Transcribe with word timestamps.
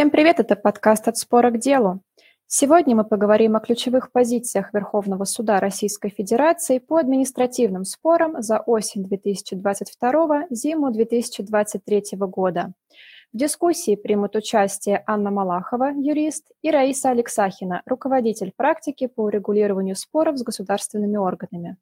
Всем 0.00 0.10
привет, 0.10 0.40
это 0.40 0.56
подкаст 0.56 1.08
«От 1.08 1.18
спора 1.18 1.50
к 1.50 1.58
делу». 1.58 2.00
Сегодня 2.46 2.96
мы 2.96 3.04
поговорим 3.04 3.54
о 3.54 3.60
ключевых 3.60 4.12
позициях 4.12 4.72
Верховного 4.72 5.24
суда 5.24 5.60
Российской 5.60 6.08
Федерации 6.08 6.78
по 6.78 6.96
административным 6.96 7.84
спорам 7.84 8.40
за 8.40 8.60
осень 8.60 9.04
2022-зиму 9.04 10.90
2023 10.90 12.02
года. 12.12 12.72
В 13.34 13.36
дискуссии 13.36 13.94
примут 13.94 14.36
участие 14.36 15.04
Анна 15.06 15.30
Малахова, 15.30 15.92
юрист, 15.94 16.50
и 16.62 16.70
Раиса 16.70 17.10
Алексахина, 17.10 17.82
руководитель 17.84 18.54
практики 18.56 19.06
по 19.06 19.24
урегулированию 19.24 19.96
споров 19.96 20.38
с 20.38 20.42
государственными 20.42 21.18
органами. 21.18 21.76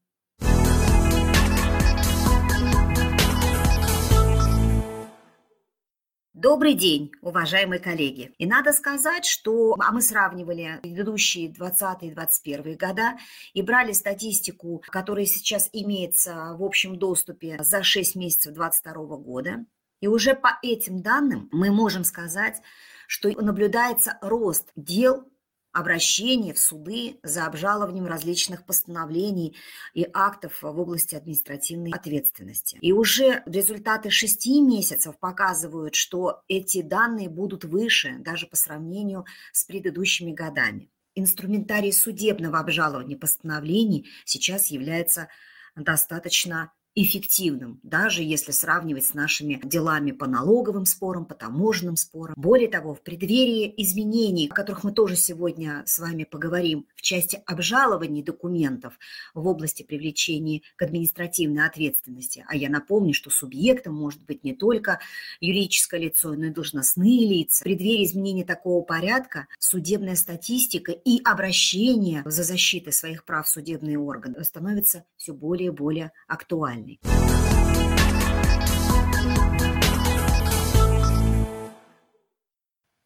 Добрый 6.40 6.74
день, 6.74 7.10
уважаемые 7.20 7.80
коллеги. 7.80 8.32
И 8.38 8.46
надо 8.46 8.72
сказать, 8.72 9.24
что 9.24 9.74
а 9.76 9.90
мы 9.90 10.00
сравнивали 10.00 10.78
предыдущие 10.82 11.48
20 11.48 12.04
и 12.04 12.10
21 12.12 12.76
года 12.76 13.18
и 13.54 13.62
брали 13.62 13.90
статистику, 13.90 14.80
которая 14.86 15.24
сейчас 15.24 15.68
имеется 15.72 16.54
в 16.56 16.62
общем 16.62 16.96
доступе 16.96 17.56
за 17.60 17.82
6 17.82 18.14
месяцев 18.14 18.54
22 18.54 19.16
года. 19.16 19.66
И 20.00 20.06
уже 20.06 20.36
по 20.36 20.56
этим 20.62 21.02
данным 21.02 21.48
мы 21.50 21.72
можем 21.72 22.04
сказать, 22.04 22.62
что 23.08 23.28
наблюдается 23.30 24.16
рост 24.20 24.70
дел 24.76 25.24
обращения 25.72 26.52
в 26.54 26.58
суды 26.58 27.18
за 27.22 27.46
обжалованием 27.46 28.06
различных 28.06 28.64
постановлений 28.64 29.56
и 29.94 30.06
актов 30.12 30.62
в 30.62 30.78
области 30.78 31.14
административной 31.14 31.92
ответственности. 31.92 32.78
И 32.80 32.92
уже 32.92 33.42
результаты 33.46 34.10
шести 34.10 34.60
месяцев 34.60 35.18
показывают, 35.18 35.94
что 35.94 36.42
эти 36.48 36.82
данные 36.82 37.28
будут 37.28 37.64
выше 37.64 38.16
даже 38.18 38.46
по 38.46 38.56
сравнению 38.56 39.24
с 39.52 39.64
предыдущими 39.64 40.32
годами. 40.32 40.90
Инструментарий 41.14 41.92
судебного 41.92 42.60
обжалования 42.60 43.16
постановлений 43.16 44.08
сейчас 44.24 44.68
является 44.68 45.28
достаточно 45.74 46.72
эффективным, 47.02 47.78
даже 47.84 48.24
если 48.24 48.50
сравнивать 48.50 49.06
с 49.06 49.14
нашими 49.14 49.60
делами 49.62 50.10
по 50.10 50.26
налоговым 50.26 50.84
спорам, 50.84 51.26
по 51.26 51.34
таможенным 51.34 51.96
спорам. 51.96 52.34
Более 52.36 52.68
того, 52.68 52.94
в 52.94 53.02
преддверии 53.02 53.72
изменений, 53.76 54.48
о 54.50 54.54
которых 54.54 54.82
мы 54.82 54.92
тоже 54.92 55.14
сегодня 55.14 55.84
с 55.86 55.98
вами 56.00 56.24
поговорим, 56.24 56.86
в 56.96 57.02
части 57.02 57.40
обжалований 57.46 58.22
документов 58.24 58.98
в 59.32 59.46
области 59.46 59.84
привлечения 59.84 60.62
к 60.74 60.82
административной 60.82 61.66
ответственности, 61.66 62.44
а 62.48 62.56
я 62.56 62.68
напомню, 62.68 63.14
что 63.14 63.30
субъектом 63.30 63.94
может 63.94 64.24
быть 64.24 64.42
не 64.42 64.54
только 64.54 64.98
юридическое 65.40 66.00
лицо, 66.00 66.32
но 66.32 66.46
и 66.46 66.50
должностные 66.50 67.28
лица. 67.28 67.60
В 67.60 67.64
преддверии 67.64 68.04
изменения 68.04 68.44
такого 68.44 68.82
порядка 68.82 69.46
судебная 69.60 70.16
статистика 70.16 70.90
и 70.90 71.20
обращение 71.22 72.22
за 72.24 72.42
защитой 72.42 72.92
своих 72.92 73.24
прав 73.24 73.48
судебные 73.48 73.98
органы 73.98 74.42
становится 74.42 75.04
все 75.16 75.32
более 75.32 75.68
и 75.68 75.70
более 75.70 76.12
актуальной 76.26 76.87
нормальный. 76.88 77.00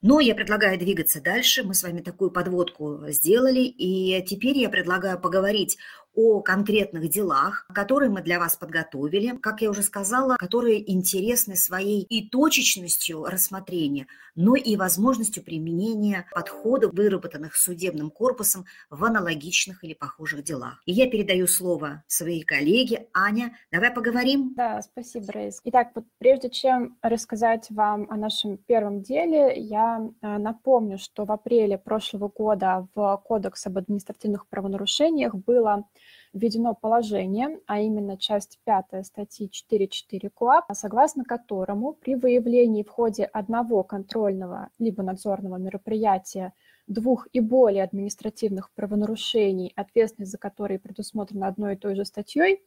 Но 0.03 0.19
я 0.19 0.35
предлагаю 0.35 0.79
двигаться 0.79 1.21
дальше. 1.21 1.63
Мы 1.63 1.75
с 1.75 1.83
вами 1.85 2.01
такую 2.01 2.33
подводку 2.33 3.05
сделали. 3.09 3.61
И 3.61 4.25
теперь 4.27 4.59
я 4.59 4.69
предлагаю 4.69 5.21
поговорить 5.21 5.79
о 6.15 6.41
конкретных 6.41 7.09
делах, 7.09 7.67
которые 7.75 8.11
мы 8.11 8.23
для 8.23 8.39
вас 8.39 8.57
подготовили, 8.57 9.37
как 9.39 9.63
я 9.63 9.71
уже 9.71 9.83
сказала, 9.83 10.37
которые 10.37 10.91
интересны 10.93 11.57
своей 11.57 12.03
и 12.03 12.29
точечностью 12.29 13.25
рассмотрения, 13.25 14.07
но 14.35 14.55
и 14.55 14.77
возможностью 14.77 15.43
применения 15.43 16.27
подходов, 16.33 16.93
выработанных 16.93 17.57
судебным 17.57 18.11
корпусом 18.11 18.67
в 18.91 19.05
аналогичных 19.05 19.85
или 19.85 19.95
похожих 19.95 20.43
делах. 20.43 20.83
И 20.87 20.93
я 20.93 21.11
передаю 21.11 21.47
слово 21.47 22.03
своей 22.07 22.43
коллеге 22.43 23.09
Аня. 23.15 23.57
Давай 23.71 23.91
поговорим. 23.91 24.53
Да, 24.55 24.83
спасибо, 24.83 25.33
Рейс. 25.33 25.61
Итак, 25.65 25.93
вот 25.95 26.05
прежде 26.19 26.51
чем 26.51 26.99
рассказать 27.03 27.71
вам 27.71 28.07
о 28.11 28.17
нашем 28.17 28.59
первом 28.59 29.03
деле, 29.03 29.55
я 29.57 30.01
э, 30.21 30.39
напомню, 30.39 30.99
что 30.99 31.25
в 31.25 31.33
апреле 31.33 31.79
прошлого 31.79 32.29
года 32.29 32.87
в 32.95 33.23
Кодекс 33.25 33.67
об 33.67 33.79
административных 33.79 34.47
правонарушениях 34.49 35.35
было 35.35 35.85
введено 36.33 36.75
положение, 36.75 37.61
а 37.67 37.81
именно 37.81 38.17
часть 38.17 38.59
5 38.65 39.07
статьи 39.07 39.51
4.4 39.51 40.31
КОАП, 40.31 40.65
согласно 40.73 41.25
которому 41.25 41.93
при 41.95 42.15
выявлении 42.15 42.83
в 42.83 42.91
ходе 42.91 43.25
одного 43.25 43.83
контрольного 43.83 44.71
либо 44.79 45.03
надзорного 45.03 45.57
мероприятия 45.57 46.53
двух 46.87 47.29
и 47.33 47.41
более 47.41 47.85
административных 47.85 48.71
правонарушений, 48.73 49.73
ответственность 49.77 50.33
за 50.33 50.39
которые 50.39 50.79
предусмотрена 50.79 51.47
одной 51.47 51.75
и 51.75 51.77
той 51.77 51.95
же 51.95 52.05
статьей, 52.05 52.63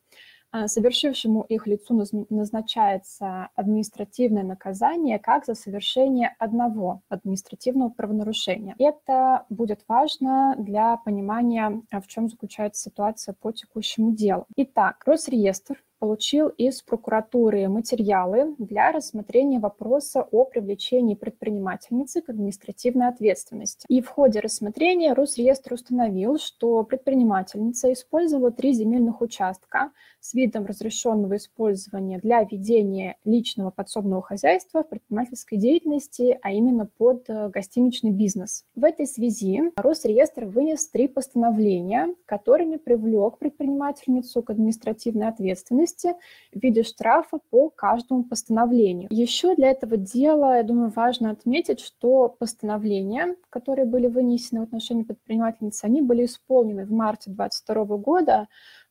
совершившему 0.65 1.41
их 1.43 1.67
лицу 1.67 2.01
назначается 2.29 3.49
административное 3.55 4.43
наказание 4.43 5.19
как 5.19 5.45
за 5.45 5.55
совершение 5.55 6.35
одного 6.39 7.01
административного 7.09 7.89
правонарушения. 7.89 8.75
Это 8.79 9.45
будет 9.49 9.83
важно 9.87 10.55
для 10.57 10.97
понимания, 10.97 11.81
а, 11.91 12.01
в 12.01 12.07
чем 12.07 12.29
заключается 12.29 12.83
ситуация 12.83 13.33
по 13.33 13.51
текущему 13.51 14.11
делу. 14.13 14.45
Итак, 14.55 15.03
Росреестр 15.05 15.81
получил 16.05 16.49
из 16.49 16.83
прокуратуры 16.83 17.67
материалы 17.67 18.53
для 18.59 18.91
рассмотрения 18.91 19.57
вопроса 19.57 20.21
о 20.21 20.45
привлечении 20.45 21.15
предпринимательницы 21.15 22.21
к 22.21 22.29
административной 22.29 23.07
ответственности. 23.07 23.87
И 23.89 24.01
в 24.01 24.09
ходе 24.09 24.39
рассмотрения 24.39 25.13
Росреестр 25.13 25.73
установил, 25.73 26.37
что 26.37 26.83
предпринимательница 26.83 27.91
использовала 27.91 28.51
три 28.51 28.73
земельных 28.73 29.19
участка 29.21 29.89
с 30.19 30.35
видом 30.35 30.65
разрешенного 30.65 31.37
использования 31.37 32.19
для 32.19 32.43
ведения 32.43 33.17
личного 33.25 33.71
подсобного 33.71 34.21
хозяйства 34.21 34.83
в 34.83 34.89
предпринимательской 34.89 35.57
деятельности, 35.57 36.37
а 36.43 36.51
именно 36.51 36.85
под 36.85 37.27
э, 37.29 37.49
гостиничный 37.49 38.11
бизнес. 38.11 38.63
В 38.75 38.83
этой 38.83 39.07
связи 39.07 39.71
Росреестр 39.75 40.45
вынес 40.45 40.87
три 40.87 41.07
постановления, 41.07 42.13
которыми 42.25 42.77
привлек 42.77 43.39
предпринимательницу 43.39 44.43
к 44.43 44.51
административной 44.51 45.29
ответственности 45.29 45.94
в 46.03 46.59
виде 46.61 46.83
штрафа 46.83 47.39
по 47.49 47.69
каждому 47.69 48.23
постановлению. 48.23 49.07
Еще 49.11 49.55
для 49.55 49.71
этого 49.71 49.97
дела, 49.97 50.57
я 50.57 50.63
думаю, 50.63 50.91
важно 50.95 51.31
отметить, 51.31 51.79
что 51.79 52.29
постановления, 52.29 53.35
которые 53.49 53.85
были 53.85 54.07
вынесены 54.07 54.61
в 54.61 54.63
отношении 54.63 55.03
предпринимательницы, 55.03 55.85
они 55.85 56.01
были 56.01 56.25
исполнены 56.25 56.85
в 56.85 56.91
марте 56.91 57.31
2022 57.31 57.97
года, 57.97 58.47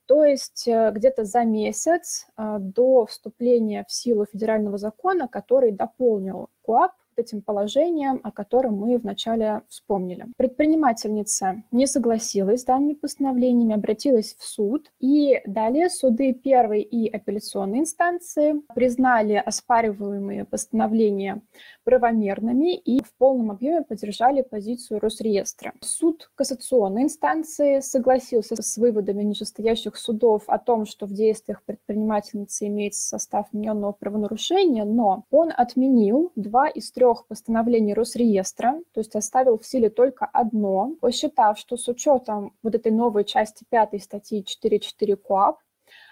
то 0.07 0.25
есть 0.25 0.69
э, 0.69 0.91
где-то 0.93 1.25
за 1.25 1.45
месяц 1.45 2.27
э, 2.37 2.57
до 2.59 3.07
вступления 3.07 3.85
в 3.89 3.93
силу 3.93 4.27
федерального 4.27 4.77
закона, 4.77 5.29
который 5.29 5.73
дополнил 5.73 6.51
КУАП 6.63 6.93
этим 7.19 7.43
положением, 7.43 8.21
о 8.23 8.31
котором 8.31 8.77
мы 8.77 8.99
вначале 8.99 9.63
вспомнили. 9.69 10.27
Предпринимательница 10.37 11.63
не 11.71 11.87
согласилась 11.87 12.63
с 12.63 12.65
данными 12.65 12.95
постановлениями, 12.95 13.75
обратилась 13.75 14.35
в 14.39 14.45
суд, 14.45 14.91
и 15.01 15.41
далее 15.47 15.89
суды 15.89 16.33
первой 16.33 16.83
и 16.83 17.09
апелляционной 17.09 17.81
инстанции 17.81 18.63
признали 18.75 19.35
оспариваемые 19.35 20.45
постановления 20.45 21.43
правомерными 21.85 22.77
и 22.77 23.03
в 23.03 23.15
полном 23.19 23.51
объеме 23.51 23.83
поддержали 23.83 24.43
позицию 24.43 25.01
Росреестра. 25.01 25.73
Суд 25.81 26.31
кассационной 26.35 27.03
инстанции 27.03 27.81
согласился 27.81 28.57
с 28.61 28.77
выводами 28.77 29.23
нижестоящих 29.23 29.97
судов 29.97 30.45
о 30.47 30.59
том, 30.59 30.87
что 30.87 31.07
в 31.07 31.13
действиях 31.13 31.63
предпринимательницы 31.65 32.67
имеется 32.67 33.07
состав 33.07 33.49
вмененного 33.53 33.93
правонарушения, 33.93 34.85
но 34.85 35.25
он 35.31 35.53
отменил 35.55 36.33
два 36.37 36.69
из 36.69 36.91
трех 36.91 37.04
трех 37.05 37.27
постановлений 37.27 37.93
Росреестра, 37.93 38.81
то 38.95 39.01
есть 39.01 39.15
оставил 39.15 39.59
в 39.59 39.67
силе 39.67 39.91
только 39.91 40.25
одно, 40.25 40.95
посчитав, 41.03 41.59
что 41.59 41.77
с 41.77 41.87
учетом 41.87 42.55
вот 42.63 42.75
этой 42.75 42.93
новой 42.93 43.25
части 43.25 43.67
5 43.69 44.03
статьи 44.03 44.43
4.4 44.43 45.17
КОАП 45.17 45.59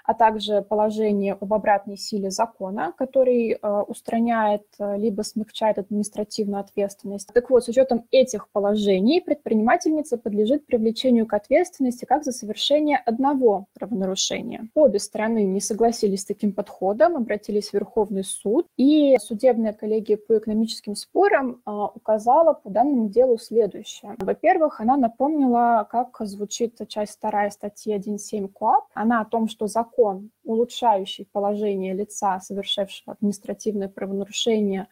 а 0.04 0.14
также 0.14 0.62
положение 0.62 1.34
об 1.34 1.52
обратной 1.52 1.96
силе 1.96 2.30
закона, 2.30 2.92
который 2.96 3.52
э, 3.52 3.82
устраняет 3.86 4.64
э, 4.78 4.96
либо 4.98 5.22
смягчает 5.22 5.78
административную 5.78 6.60
ответственность. 6.60 7.28
Так 7.32 7.50
вот, 7.50 7.64
с 7.64 7.68
учетом 7.68 8.04
этих 8.10 8.48
положений 8.50 9.22
предпринимательница 9.24 10.18
подлежит 10.18 10.66
привлечению 10.66 11.26
к 11.26 11.34
ответственности 11.34 12.04
как 12.04 12.24
за 12.24 12.32
совершение 12.32 12.98
одного 12.98 13.66
правонарушения. 13.74 14.68
Обе 14.74 14.98
стороны 14.98 15.44
не 15.44 15.60
согласились 15.60 16.22
с 16.22 16.26
таким 16.26 16.52
подходом, 16.52 17.16
обратились 17.16 17.70
в 17.70 17.74
Верховный 17.74 18.24
суд, 18.24 18.66
и 18.76 19.16
судебная 19.20 19.72
коллегия 19.72 20.16
по 20.16 20.38
экономическим 20.38 20.96
спорам 20.96 21.62
э, 21.64 21.70
указала 21.70 22.54
по 22.54 22.70
данному 22.70 23.08
делу 23.08 23.38
следующее. 23.38 24.16
Во-первых, 24.18 24.80
она 24.80 24.96
напомнила, 24.96 25.86
как 25.90 26.16
звучит 26.20 26.80
часть 26.88 27.20
2 27.20 27.50
статьи 27.50 27.94
1.7 27.94 28.48
КОАП. 28.48 28.84
Она 28.94 29.20
о 29.20 29.24
том, 29.24 29.48
что 29.48 29.66
закон 29.66 29.91
закон, 29.92 30.30
улучшающий 30.44 31.28
положение 31.32 31.94
лица, 31.94 32.40
совершившего 32.40 33.14
административное 33.14 33.88
правонарушение, 33.88 34.88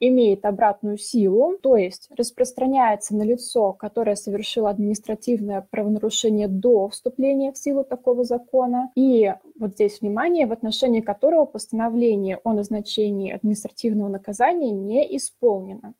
имеет 0.00 0.44
обратную 0.44 0.98
силу, 0.98 1.56
то 1.62 1.76
есть 1.76 2.08
распространяется 2.16 3.14
на 3.16 3.22
лицо, 3.22 3.72
которое 3.72 4.16
совершило 4.16 4.70
административное 4.70 5.66
правонарушение 5.70 6.48
до 6.48 6.88
вступления 6.88 7.52
в 7.52 7.58
силу 7.58 7.84
такого 7.84 8.24
закона. 8.24 8.90
И 8.96 9.32
вот 9.58 9.74
здесь 9.74 10.00
внимание, 10.00 10.46
в 10.46 10.52
отношении 10.52 11.00
которого 11.00 11.46
постановление 11.46 12.40
о 12.44 12.52
назначении 12.52 13.32
административного 13.32 14.08
наказания 14.08 14.72
не 14.72 15.16
исполнено. 15.16 15.94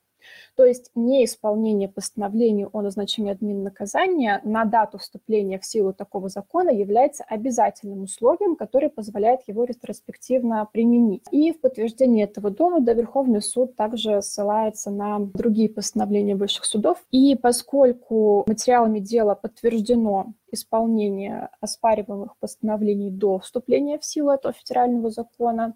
То 0.56 0.64
есть 0.64 0.90
неисполнение 0.94 1.88
постановления 1.88 2.68
о 2.72 2.82
назначении 2.82 3.32
админ 3.32 3.62
наказания 3.62 4.40
на 4.44 4.64
дату 4.64 4.98
вступления 4.98 5.58
в 5.58 5.64
силу 5.64 5.92
такого 5.92 6.28
закона 6.28 6.70
является 6.70 7.24
обязательным 7.24 8.02
условием, 8.02 8.56
которое 8.56 8.88
позволяет 8.88 9.40
его 9.46 9.64
ретроспективно 9.64 10.68
применить. 10.72 11.24
И 11.30 11.52
в 11.52 11.60
подтверждение 11.60 12.24
этого 12.24 12.50
довода 12.50 12.92
Верховный 12.92 13.42
суд 13.42 13.76
также 13.76 14.22
ссылается 14.22 14.90
на 14.90 15.18
другие 15.18 15.68
постановления 15.68 16.36
высших 16.36 16.64
судов. 16.64 17.04
И 17.10 17.34
поскольку 17.36 18.44
материалами 18.46 19.00
дела 19.00 19.34
подтверждено 19.34 20.34
исполнение 20.50 21.50
оспариваемых 21.60 22.36
постановлений 22.38 23.10
до 23.10 23.38
вступления 23.40 23.98
в 23.98 24.04
силу 24.04 24.30
этого 24.30 24.54
федерального 24.54 25.10
закона, 25.10 25.74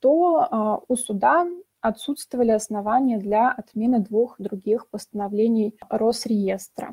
то 0.00 0.48
э, 0.50 0.84
у 0.88 0.96
суда 0.96 1.46
отсутствовали 1.82 2.52
основания 2.52 3.18
для 3.18 3.50
отмены 3.50 4.00
двух 4.00 4.36
других 4.38 4.88
постановлений 4.88 5.76
Росреестра. 5.90 6.92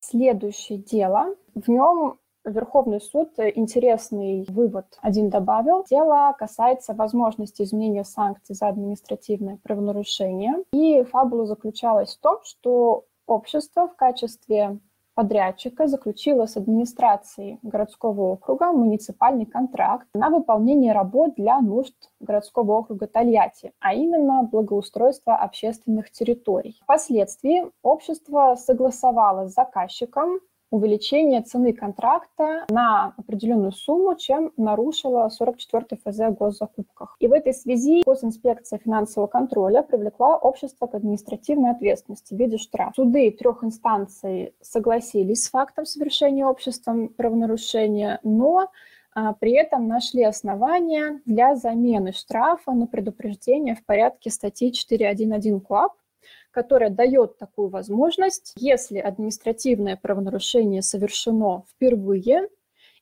Следующее 0.00 0.78
дело. 0.78 1.34
В 1.54 1.68
нем 1.68 2.18
Верховный 2.44 3.00
суд 3.00 3.30
интересный 3.38 4.44
вывод 4.50 4.84
один 5.00 5.30
добавил. 5.30 5.82
Дело 5.88 6.34
касается 6.38 6.92
возможности 6.92 7.62
изменения 7.62 8.04
санкций 8.04 8.54
за 8.54 8.68
административное 8.68 9.58
правонарушение. 9.62 10.56
И 10.74 11.02
фабула 11.04 11.46
заключалась 11.46 12.14
в 12.14 12.20
том, 12.20 12.40
что 12.44 13.06
общество 13.26 13.88
в 13.88 13.96
качестве 13.96 14.78
подрядчика 15.14 15.86
заключила 15.86 16.46
с 16.46 16.56
администрацией 16.56 17.58
городского 17.62 18.32
округа 18.32 18.72
муниципальный 18.72 19.46
контракт 19.46 20.06
на 20.14 20.30
выполнение 20.30 20.92
работ 20.92 21.34
для 21.36 21.60
нужд 21.60 21.94
городского 22.20 22.78
округа 22.78 23.06
Тольятти, 23.06 23.72
а 23.80 23.94
именно 23.94 24.42
благоустройство 24.42 25.36
общественных 25.36 26.10
территорий. 26.10 26.78
Впоследствии 26.82 27.70
общество 27.82 28.56
согласовало 28.56 29.48
с 29.48 29.54
заказчиком 29.54 30.40
увеличение 30.74 31.40
цены 31.42 31.72
контракта 31.72 32.64
на 32.68 33.14
определенную 33.16 33.70
сумму, 33.70 34.16
чем 34.16 34.52
нарушила 34.56 35.28
44 35.28 36.00
ФЗ 36.04 36.20
о 36.20 36.30
госзакупках. 36.30 37.16
И 37.20 37.28
в 37.28 37.32
этой 37.32 37.54
связи 37.54 38.02
госинспекция 38.04 38.80
финансового 38.80 39.28
контроля 39.28 39.82
привлекла 39.82 40.36
общество 40.36 40.86
к 40.86 40.94
административной 40.94 41.70
ответственности 41.70 42.34
в 42.34 42.38
виде 42.38 42.58
штрафа. 42.58 42.92
Суды 42.96 43.30
трех 43.30 43.62
инстанций 43.62 44.54
согласились 44.60 45.44
с 45.44 45.50
фактом 45.50 45.86
совершения 45.86 46.44
обществом 46.44 47.08
правонарушения, 47.08 48.18
но 48.24 48.68
а, 49.14 49.32
при 49.34 49.52
этом 49.52 49.86
нашли 49.86 50.24
основания 50.24 51.20
для 51.24 51.54
замены 51.54 52.12
штрафа 52.12 52.72
на 52.72 52.88
предупреждение 52.88 53.76
в 53.76 53.84
порядке 53.84 54.30
статьи 54.30 54.72
4.1.1 54.72 55.60
КОАП 55.60 55.92
которая 56.54 56.90
дает 56.90 57.36
такую 57.36 57.68
возможность, 57.68 58.52
если 58.56 58.98
административное 58.98 59.98
правонарушение 60.00 60.82
совершено 60.82 61.64
впервые, 61.68 62.48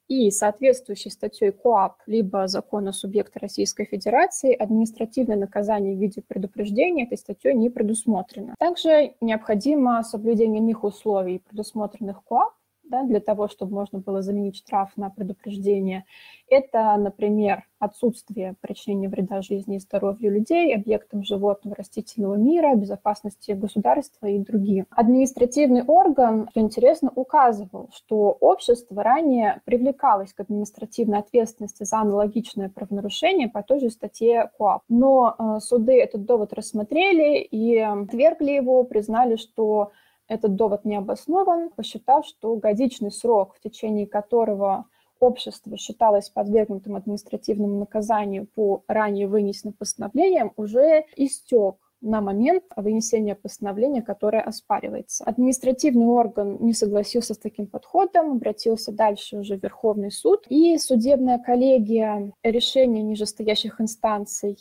и 0.08 0.30
соответствующей 0.30 1.10
статьей 1.10 1.52
КОАП 1.52 2.02
либо 2.06 2.46
закона 2.46 2.92
субъекта 2.92 3.38
Российской 3.38 3.86
Федерации 3.86 4.52
административное 4.52 5.36
наказание 5.36 5.96
в 5.96 6.00
виде 6.00 6.22
предупреждения 6.26 7.04
этой 7.04 7.16
статьей 7.16 7.54
не 7.54 7.70
предусмотрено. 7.70 8.54
Также 8.58 9.14
необходимо 9.22 10.02
соблюдение 10.02 10.60
иных 10.60 10.84
условий, 10.84 11.38
предусмотренных 11.38 12.22
КОАП, 12.24 12.52
да, 12.84 13.04
для 13.04 13.20
того, 13.20 13.48
чтобы 13.48 13.74
можно 13.74 13.98
было 13.98 14.22
заменить 14.22 14.56
штраф 14.56 14.90
на 14.96 15.10
предупреждение. 15.10 16.04
Это, 16.48 16.96
например, 16.96 17.64
отсутствие 17.78 18.54
причинения 18.60 19.08
вреда 19.08 19.42
жизни 19.42 19.76
и 19.76 19.80
здоровью 19.80 20.30
людей, 20.32 20.74
объектам 20.74 21.24
животного, 21.24 21.76
растительного 21.76 22.36
мира, 22.36 22.74
безопасности 22.76 23.52
государства 23.52 24.26
и 24.26 24.38
другие. 24.38 24.86
Административный 24.90 25.82
орган, 25.82 26.48
что 26.50 26.60
интересно, 26.60 27.10
указывал, 27.14 27.90
что 27.92 28.36
общество 28.40 29.02
ранее 29.02 29.60
привлекалось 29.64 30.32
к 30.32 30.40
административной 30.40 31.18
ответственности 31.18 31.84
за 31.84 32.00
аналогичное 32.00 32.68
правонарушение 32.68 33.48
по 33.48 33.62
той 33.62 33.80
же 33.80 33.90
статье 33.90 34.50
КОАП. 34.58 34.82
Но 34.88 35.34
э, 35.36 35.60
суды 35.60 36.00
этот 36.00 36.24
довод 36.24 36.52
рассмотрели 36.52 37.38
и 37.38 37.78
отвергли 37.78 38.52
его, 38.52 38.84
признали, 38.84 39.36
что 39.36 39.92
этот 40.32 40.56
довод 40.56 40.84
не 40.84 40.96
обоснован, 40.96 41.70
посчитав, 41.70 42.26
что 42.26 42.56
годичный 42.56 43.12
срок, 43.12 43.54
в 43.54 43.60
течение 43.60 44.06
которого 44.06 44.86
общество 45.20 45.76
считалось 45.76 46.30
подвергнутым 46.30 46.96
административному 46.96 47.78
наказанию 47.78 48.46
по 48.46 48.82
ранее 48.88 49.28
вынесенным 49.28 49.74
постановлениям, 49.74 50.52
уже 50.56 51.04
истек 51.16 51.76
на 52.00 52.20
момент 52.20 52.64
вынесения 52.74 53.36
постановления, 53.36 54.02
которое 54.02 54.42
оспаривается. 54.42 55.22
Административный 55.24 56.06
орган 56.06 56.56
не 56.60 56.72
согласился 56.72 57.34
с 57.34 57.38
таким 57.38 57.68
подходом, 57.68 58.32
обратился 58.32 58.90
дальше 58.90 59.38
уже 59.38 59.56
в 59.56 59.62
Верховный 59.62 60.10
суд, 60.10 60.44
и 60.48 60.76
судебная 60.78 61.38
коллегия 61.38 62.32
решения 62.42 63.02
нижестоящих 63.02 63.80
инстанций 63.80 64.58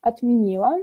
отменила 0.00 0.76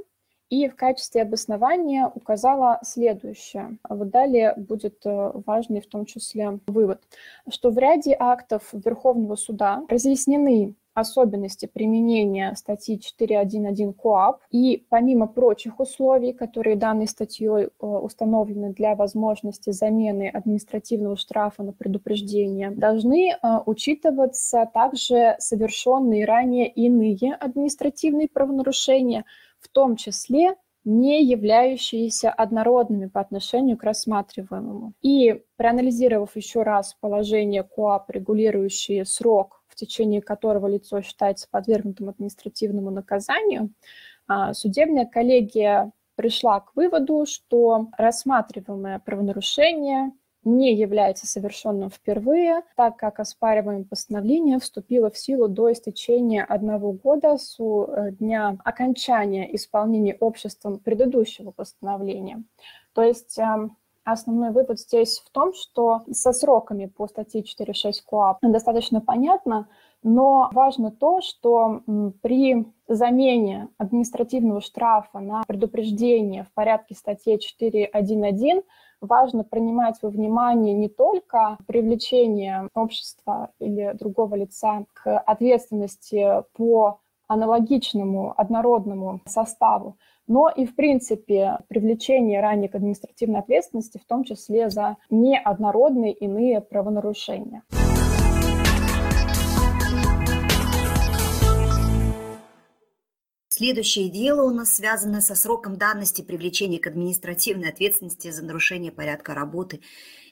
и 0.49 0.67
в 0.67 0.75
качестве 0.75 1.23
обоснования 1.23 2.07
указала 2.13 2.79
следующее. 2.83 3.77
Вот 3.87 4.09
далее 4.09 4.53
будет 4.55 5.05
э, 5.05 5.31
важный 5.45 5.81
в 5.81 5.87
том 5.87 6.05
числе 6.05 6.59
вывод, 6.67 7.01
что 7.49 7.71
в 7.71 7.77
ряде 7.77 8.15
актов 8.19 8.69
Верховного 8.73 9.35
суда 9.35 9.83
разъяснены 9.89 10.75
особенности 10.93 11.65
применения 11.65 12.53
статьи 12.55 12.99
4.1.1 12.99 13.93
КОАП 13.93 14.41
и 14.51 14.85
помимо 14.89 15.27
прочих 15.27 15.79
условий, 15.79 16.33
которые 16.33 16.75
данной 16.75 17.07
статьей 17.07 17.65
э, 17.65 17.67
установлены 17.79 18.73
для 18.73 18.95
возможности 18.95 19.71
замены 19.71 20.29
административного 20.29 21.17
штрафа 21.17 21.63
на 21.63 21.73
предупреждение, 21.73 22.71
должны 22.71 23.31
э, 23.31 23.37
учитываться 23.65 24.69
также 24.73 25.35
совершенные 25.39 26.25
ранее 26.25 26.67
иные 26.67 27.33
административные 27.39 28.27
правонарушения, 28.27 29.25
в 29.63 29.69
том 29.69 29.95
числе 29.95 30.55
не 30.85 31.23
являющиеся 31.23 32.29
однородными 32.29 33.07
по 33.07 33.21
отношению 33.21 33.77
к 33.77 33.83
рассматриваемому. 33.83 34.93
И 35.01 35.41
проанализировав 35.55 36.35
еще 36.35 36.63
раз 36.63 36.95
положение 36.99 37.63
КОАП, 37.63 38.09
регулирующие 38.09 39.05
срок, 39.05 39.63
в 39.67 39.75
течение 39.75 40.21
которого 40.21 40.67
лицо 40.67 41.01
считается 41.01 41.47
подвергнутым 41.49 42.09
административному 42.09 42.91
наказанию, 42.91 43.71
а, 44.27 44.53
судебная 44.53 45.05
коллегия 45.05 45.91
пришла 46.15 46.59
к 46.59 46.75
выводу, 46.75 47.25
что 47.25 47.87
рассматриваемое 47.97 48.99
правонарушение 48.99 50.11
не 50.45 50.73
является 50.73 51.27
совершенным 51.27 51.89
впервые, 51.89 52.61
так 52.75 52.97
как 52.97 53.19
оспариваемое 53.19 53.85
постановление 53.85 54.59
вступило 54.59 55.09
в 55.09 55.17
силу 55.17 55.47
до 55.47 55.71
истечения 55.71 56.43
одного 56.43 56.91
года 56.91 57.37
с 57.37 57.57
э, 57.59 58.11
дня 58.11 58.57
окончания 58.63 59.53
исполнения 59.55 60.15
обществом 60.19 60.79
предыдущего 60.79 61.51
постановления. 61.51 62.43
То 62.93 63.01
есть 63.03 63.37
эм, 63.39 63.77
Основной 64.05 64.51
вывод 64.51 64.79
здесь 64.79 65.19
в 65.19 65.31
том, 65.31 65.53
что 65.53 66.01
со 66.11 66.33
сроками 66.33 66.87
по 66.87 67.07
статье 67.07 67.41
4.6 67.41 67.93
КОАП 68.05 68.39
достаточно 68.41 68.99
понятно, 68.99 69.69
но 70.03 70.49
важно 70.51 70.91
то, 70.91 71.21
что 71.21 71.81
при 72.21 72.65
замене 72.89 73.69
административного 73.77 74.59
штрафа 74.59 75.19
на 75.19 75.43
предупреждение 75.47 76.43
в 76.43 76.51
порядке 76.51 76.95
статьи 76.95 77.37
4.1.1 77.37 78.63
важно 79.03 79.43
принимать 79.43 79.97
во 80.01 80.09
внимание 80.09 80.73
не 80.73 80.89
только 80.89 81.57
привлечение 81.67 82.67
общества 82.73 83.51
или 83.59 83.93
другого 83.99 84.35
лица 84.35 84.85
к 84.93 85.19
ответственности 85.19 86.43
по 86.53 86.99
аналогичному 87.27 88.33
однородному 88.37 89.21
составу, 89.25 89.97
но 90.27 90.49
и, 90.49 90.65
в 90.65 90.75
принципе, 90.75 91.59
привлечение 91.67 92.41
ранее 92.41 92.69
к 92.69 92.75
административной 92.75 93.39
ответственности, 93.39 93.97
в 93.97 94.07
том 94.07 94.23
числе 94.23 94.69
за 94.69 94.97
неоднородные 95.09 96.13
иные 96.13 96.61
правонарушения. 96.61 97.63
Следующее 103.55 104.09
дело 104.09 104.41
у 104.41 104.49
нас 104.49 104.73
связано 104.73 105.21
со 105.21 105.35
сроком 105.35 105.77
давности 105.77 106.23
привлечения 106.23 106.79
к 106.79 106.87
административной 106.87 107.69
ответственности 107.69 108.31
за 108.31 108.43
нарушение 108.43 108.91
порядка 108.91 109.35
работы 109.35 109.81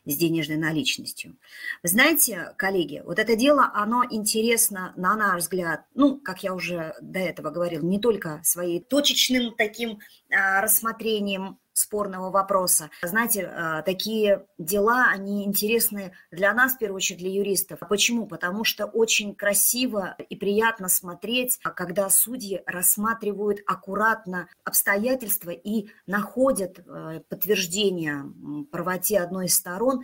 с 0.06 0.18
денежной 0.18 0.58
наличностью. 0.58 1.38
Вы 1.84 1.90
знаете, 1.90 2.56
коллеги, 2.58 3.04
вот 3.06 3.20
это 3.20 3.36
дело, 3.36 3.70
оно 3.76 4.04
интересно, 4.10 4.92
на 4.96 5.16
наш 5.16 5.44
взгляд, 5.44 5.86
ну, 5.94 6.20
как 6.20 6.42
я 6.42 6.56
уже 6.56 6.96
до 7.00 7.20
этого 7.20 7.52
говорила, 7.52 7.84
не 7.84 8.00
только 8.00 8.42
своей 8.44 8.80
точечным 8.82 9.54
таким 9.56 10.00
а, 10.32 10.60
рассмотрением 10.60 11.60
спорного 11.74 12.30
вопроса. 12.30 12.90
Знаете, 13.02 13.46
а, 13.46 13.82
такие 13.82 14.46
дела, 14.58 15.08
они 15.10 15.46
интересны 15.46 16.14
для 16.32 16.54
нас, 16.54 16.74
в 16.74 16.78
первую 16.78 16.98
очередь, 16.98 17.20
для 17.20 17.30
юристов. 17.30 17.80
Почему? 17.90 18.28
Потому 18.28 18.64
что 18.64 18.86
очень 18.86 19.36
красиво 19.36 20.16
и 20.30 20.36
приятно 20.36 20.90
смотреть, 20.90 21.60
когда 21.76 22.10
судьи 22.10 22.62
рассматривают 22.66 23.60
аккуратно 23.66 24.48
обстоятельства 24.64 25.52
и 25.52 25.88
находят 26.06 26.80
э, 26.80 27.22
подтверждение 27.30 28.26
правоте 28.72 29.20
одной 29.20 29.46
из 29.46 29.56
сторон, 29.56 30.04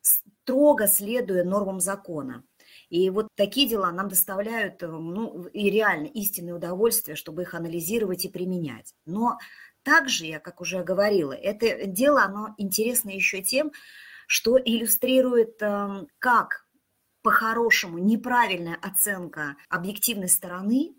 строго 0.00 0.86
следуя 0.86 1.44
нормам 1.44 1.80
закона. 1.80 2.44
И 2.90 3.10
вот 3.10 3.28
такие 3.34 3.68
дела 3.68 3.90
нам 3.92 4.08
доставляют 4.08 4.82
э, 4.82 4.86
ну, 4.86 5.46
и 5.46 5.70
реально 5.70 6.06
истинное 6.06 6.54
удовольствие, 6.54 7.16
чтобы 7.16 7.42
их 7.42 7.54
анализировать 7.54 8.24
и 8.24 8.28
применять. 8.28 8.94
Но 9.06 9.38
также, 9.84 10.26
я 10.26 10.40
как 10.40 10.60
уже 10.60 10.82
говорила, 10.82 11.32
это 11.32 11.86
дело, 11.86 12.22
оно 12.22 12.54
интересно 12.58 13.10
еще 13.10 13.42
тем, 13.42 13.72
что 14.26 14.58
иллюстрирует, 14.58 15.60
эм, 15.62 16.08
как 16.18 16.66
по-хорошему 17.22 17.98
неправильная 17.98 18.78
оценка 18.82 19.56
объективной 19.68 20.28
стороны, 20.28 20.94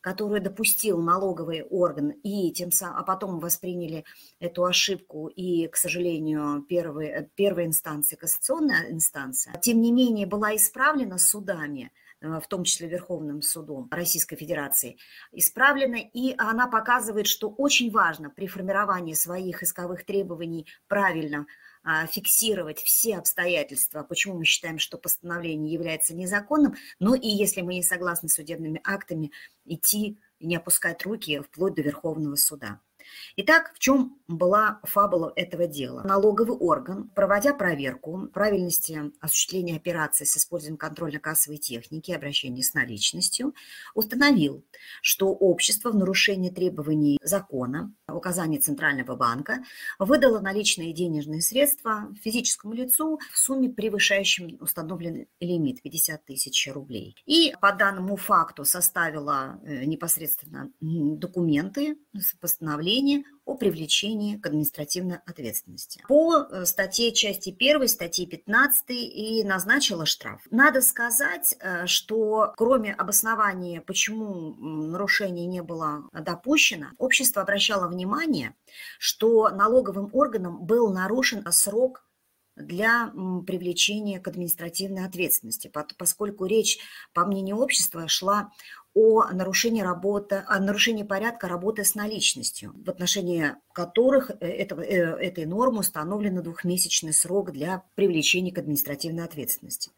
которую 0.00 0.40
допустил 0.40 1.02
налоговый 1.02 1.64
орган, 1.64 2.10
и 2.10 2.52
тем 2.52 2.70
самым, 2.70 2.98
а 2.98 3.02
потом 3.02 3.40
восприняли 3.40 4.04
эту 4.38 4.64
ошибку 4.64 5.26
и, 5.26 5.66
к 5.66 5.76
сожалению, 5.76 6.62
первой, 6.62 7.06
э, 7.08 7.28
первой 7.34 7.66
инстанции, 7.66 8.14
кассационная 8.14 8.92
инстанция, 8.92 9.58
тем 9.60 9.80
не 9.80 9.90
менее 9.90 10.26
была 10.26 10.54
исправлена 10.54 11.18
судами– 11.18 11.90
в 12.40 12.48
том 12.48 12.64
числе 12.64 12.88
Верховным 12.88 13.42
судом 13.42 13.88
Российской 13.90 14.36
Федерации, 14.36 14.98
исправлена, 15.32 15.98
и 15.98 16.34
она 16.38 16.66
показывает, 16.66 17.26
что 17.26 17.48
очень 17.48 17.90
важно 17.90 18.30
при 18.30 18.46
формировании 18.46 19.14
своих 19.14 19.62
исковых 19.62 20.04
требований 20.04 20.66
правильно 20.88 21.46
а, 21.88 22.06
фиксировать 22.06 22.80
все 22.80 23.16
обстоятельства, 23.16 24.02
почему 24.02 24.38
мы 24.38 24.44
считаем, 24.44 24.78
что 24.78 24.98
постановление 24.98 25.72
является 25.72 26.16
незаконным, 26.16 26.74
но 26.98 27.14
и 27.14 27.28
если 27.28 27.60
мы 27.60 27.74
не 27.74 27.82
согласны 27.82 28.28
с 28.28 28.34
судебными 28.34 28.80
актами, 28.84 29.30
идти 29.64 30.18
не 30.40 30.56
опускать 30.56 31.04
руки 31.04 31.40
вплоть 31.40 31.74
до 31.74 31.82
Верховного 31.82 32.34
суда. 32.34 32.80
Итак, 33.36 33.72
в 33.74 33.78
чем 33.78 34.18
была 34.28 34.80
фабула 34.82 35.32
этого 35.36 35.66
дела? 35.66 36.02
Налоговый 36.04 36.56
орган, 36.56 37.08
проводя 37.10 37.54
проверку 37.54 38.28
правильности 38.32 39.12
осуществления 39.20 39.76
операций 39.76 40.26
с 40.26 40.36
использованием 40.36 40.78
контрольно-кассовой 40.78 41.58
техники 41.58 42.10
и 42.10 42.14
обращения 42.14 42.62
с 42.62 42.74
наличностью, 42.74 43.54
установил, 43.94 44.64
что 45.02 45.28
общество 45.28 45.90
в 45.90 45.96
нарушении 45.96 46.50
требований 46.50 47.18
закона, 47.22 47.94
указаний 48.08 48.58
Центрального 48.58 49.16
банка, 49.16 49.62
выдало 49.98 50.40
наличные 50.40 50.92
денежные 50.92 51.42
средства 51.42 52.08
физическому 52.22 52.74
лицу 52.74 53.18
в 53.32 53.38
сумме, 53.38 53.68
превышающей 53.68 54.56
установленный 54.60 55.28
лимит 55.40 55.82
50 55.82 56.24
тысяч 56.24 56.68
рублей. 56.72 57.16
И 57.26 57.54
по 57.60 57.72
данному 57.72 58.16
факту 58.16 58.64
составила 58.64 59.60
э, 59.62 59.84
непосредственно 59.84 60.70
документы, 60.80 61.98
постановление 62.40 62.95
о 63.44 63.54
привлечении 63.54 64.36
к 64.36 64.46
административной 64.46 65.18
ответственности. 65.24 66.02
По 66.08 66.38
э, 66.38 66.66
статье 66.66 67.12
части 67.12 67.50
1, 67.56 67.86
статьи 67.88 68.26
15 68.26 68.84
и 68.90 69.44
назначила 69.44 70.04
штраф. 70.04 70.42
Надо 70.50 70.80
сказать, 70.82 71.54
э, 71.60 71.86
что 71.86 72.52
кроме 72.56 72.92
обоснования, 72.92 73.80
почему 73.80 74.54
нарушение 74.56 75.46
не 75.46 75.62
было 75.62 76.08
допущено, 76.12 76.88
общество 76.98 77.42
обращало 77.42 77.88
внимание, 77.88 78.54
что 78.98 79.48
налоговым 79.50 80.10
органом 80.12 80.64
был 80.64 80.92
нарушен 80.92 81.44
срок 81.52 82.02
для 82.56 83.12
привлечения 83.46 84.18
к 84.18 84.28
административной 84.28 85.04
ответственности, 85.04 85.70
поскольку 85.98 86.46
речь, 86.46 86.78
по 87.12 87.26
мнению 87.26 87.58
общества, 87.58 88.08
шла 88.08 88.50
о 88.96 89.30
нарушении, 89.30 89.82
работы, 89.82 90.42
о 90.46 90.58
нарушении 90.58 91.02
порядка 91.02 91.48
работы 91.48 91.84
с 91.84 91.94
наличностью, 91.94 92.72
в 92.74 92.88
отношении 92.88 93.54
которых 93.74 94.30
э, 94.30 94.46
этого, 94.46 94.80
э, 94.80 95.18
этой 95.18 95.44
нормы 95.44 95.80
установлен 95.80 96.42
двухмесячный 96.42 97.12
срок 97.12 97.52
для 97.52 97.82
привлечения 97.94 98.52
к 98.52 98.58
административной 98.58 99.24
ответственности. 99.24 99.90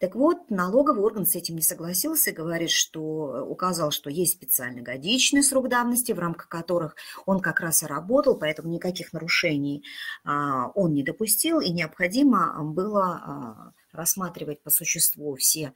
Так 0.00 0.14
вот, 0.14 0.48
налоговый 0.48 1.04
орган 1.04 1.26
с 1.26 1.34
этим 1.36 1.56
не 1.56 1.62
согласился 1.62 2.30
и 2.30 2.32
говорит, 2.32 2.70
что 2.70 3.44
указал, 3.46 3.90
что 3.90 4.08
есть 4.08 4.32
специальный 4.32 4.80
годичный 4.80 5.42
срок 5.42 5.68
давности, 5.68 6.12
в 6.12 6.18
рамках 6.18 6.48
которых 6.48 6.96
он 7.26 7.40
как 7.40 7.60
раз 7.60 7.82
и 7.82 7.86
работал, 7.86 8.34
поэтому 8.34 8.70
никаких 8.70 9.12
нарушений 9.12 9.84
а, 10.24 10.68
он 10.74 10.94
не 10.94 11.02
допустил, 11.02 11.60
и 11.60 11.68
необходимо 11.68 12.58
было 12.62 13.04
а, 13.04 13.72
рассматривать 13.92 14.62
по 14.62 14.70
существу 14.70 15.36
все 15.36 15.74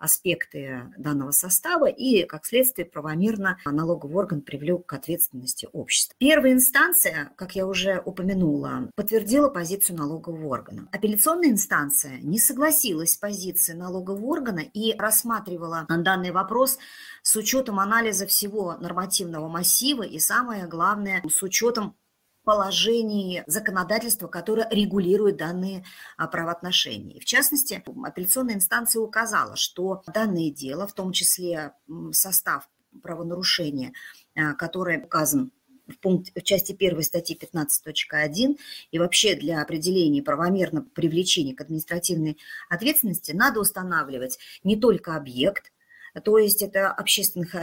аспекты 0.00 0.92
данного 0.98 1.30
состава 1.30 1.86
и, 1.86 2.24
как 2.24 2.44
следствие, 2.46 2.86
правомерно 2.86 3.58
налоговый 3.64 4.16
орган 4.16 4.40
привлек 4.40 4.86
к 4.86 4.92
ответственности 4.94 5.68
общества. 5.72 6.16
Первая 6.18 6.52
инстанция, 6.52 7.32
как 7.36 7.54
я 7.54 7.66
уже 7.66 8.02
упомянула, 8.04 8.90
подтвердила 8.96 9.48
позицию 9.48 9.96
налогового 9.96 10.48
органа. 10.48 10.88
Апелляционная 10.92 11.50
инстанция 11.50 12.18
не 12.22 12.38
согласилась 12.38 13.12
с 13.12 13.16
позицией 13.16 13.78
налогового 13.78 14.24
органа 14.26 14.60
и 14.60 14.94
рассматривала 14.96 15.86
данный 15.88 16.30
вопрос 16.30 16.78
с 17.22 17.36
учетом 17.36 17.78
анализа 17.78 18.26
всего 18.26 18.76
нормативного 18.80 19.48
массива 19.48 20.02
и, 20.02 20.18
самое 20.18 20.66
главное, 20.66 21.22
с 21.28 21.42
учетом 21.42 21.96
положений 22.50 23.44
законодательства, 23.46 24.26
которое 24.26 24.68
регулирует 24.72 25.36
данные 25.36 25.84
а, 26.16 26.26
правоотношения. 26.26 27.20
В 27.20 27.24
частности, 27.24 27.80
апелляционная 28.04 28.56
инстанция 28.56 28.98
указала, 28.98 29.54
что 29.54 30.02
данное 30.12 30.50
дело, 30.50 30.88
в 30.88 30.92
том 30.92 31.12
числе 31.12 31.74
состав 32.10 32.68
правонарушения, 33.04 33.92
а, 34.34 34.54
который 34.54 34.98
указан 34.98 35.52
в, 35.86 35.96
пункт, 35.98 36.32
в 36.34 36.42
части 36.42 36.72
1 36.72 37.00
статьи 37.04 37.38
15.1 37.40 38.58
и 38.90 38.98
вообще 38.98 39.36
для 39.36 39.62
определения 39.62 40.20
правомерного 40.20 40.86
привлечения 40.86 41.54
к 41.54 41.60
административной 41.60 42.36
ответственности 42.68 43.30
надо 43.30 43.60
устанавливать 43.60 44.40
не 44.64 44.74
только 44.74 45.14
объект, 45.14 45.70
то 46.24 46.38
есть 46.38 46.62
это 46.62 46.88
общественных, 46.88 47.54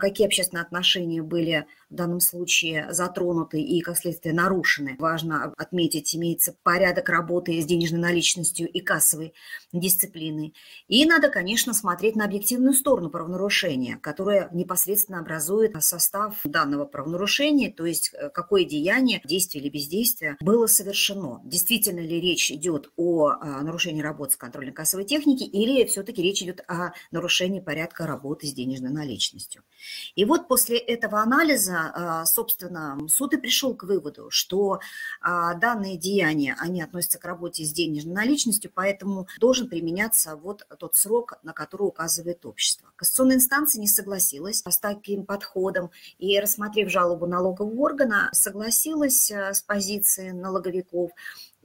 какие 0.00 0.26
общественные 0.26 0.62
отношения 0.62 1.22
были 1.22 1.66
в 1.90 1.94
данном 1.94 2.20
случае 2.20 2.92
затронуты 2.92 3.60
и, 3.60 3.80
как 3.80 3.96
следствие, 3.96 4.34
нарушены. 4.34 4.96
Важно 4.98 5.52
отметить, 5.56 6.14
имеется 6.16 6.56
порядок 6.62 7.08
работы 7.08 7.60
с 7.60 7.64
денежной 7.64 8.00
наличностью 8.00 8.68
и 8.68 8.80
кассовой 8.80 9.34
дисциплиной. 9.72 10.54
И 10.88 11.04
надо, 11.04 11.28
конечно, 11.28 11.74
смотреть 11.74 12.16
на 12.16 12.24
объективную 12.24 12.74
сторону 12.74 13.10
правонарушения, 13.10 13.98
которое 13.98 14.48
непосредственно 14.52 15.20
образует 15.20 15.74
состав 15.82 16.40
данного 16.44 16.84
правонарушения, 16.84 17.72
то 17.72 17.86
есть 17.86 18.12
э, 18.12 18.30
какое 18.30 18.64
деяние, 18.64 19.20
действие 19.24 19.62
или 19.62 19.70
бездействие 19.70 20.36
было 20.40 20.66
совершено. 20.66 21.40
Действительно 21.44 22.00
ли 22.00 22.20
речь 22.20 22.50
идет 22.50 22.90
о 22.96 23.28
а, 23.28 23.62
нарушении 23.62 24.02
работы 24.02 24.32
с 24.32 24.36
контрольно-кассовой 24.36 25.04
техники 25.04 25.44
или 25.44 25.84
все-таки 25.86 26.22
речь 26.22 26.42
идет 26.42 26.64
о 26.68 26.92
нарушении 27.10 27.60
порядка 27.60 27.95
работы 28.04 28.46
с 28.46 28.52
денежной 28.52 28.90
наличностью. 28.90 29.62
И 30.14 30.24
вот 30.24 30.48
после 30.48 30.76
этого 30.76 31.22
анализа 31.22 31.92
а, 31.94 32.26
собственно, 32.26 32.98
суд 33.08 33.32
и 33.34 33.38
пришел 33.38 33.74
к 33.74 33.84
выводу, 33.84 34.26
что 34.30 34.80
а, 35.20 35.54
данные 35.54 35.96
деяния, 35.96 36.56
они 36.58 36.82
относятся 36.82 37.18
к 37.18 37.24
работе 37.24 37.64
с 37.64 37.72
денежной 37.72 38.14
наличностью, 38.14 38.70
поэтому 38.74 39.26
должен 39.38 39.68
применяться 39.68 40.36
вот 40.36 40.66
тот 40.78 40.94
срок, 40.96 41.34
на 41.42 41.52
который 41.52 41.84
указывает 41.84 42.44
общество. 42.44 42.92
Кассационная 42.96 43.36
инстанция 43.36 43.80
не 43.80 43.88
согласилась 43.88 44.62
с 44.66 44.78
таким 44.78 45.24
подходом 45.24 45.90
и, 46.18 46.38
рассмотрев 46.38 46.90
жалобу 46.90 47.26
налогового 47.26 47.80
органа, 47.80 48.28
согласилась 48.32 49.30
а, 49.30 49.54
с 49.54 49.62
позицией 49.62 50.32
налоговиков 50.32 51.12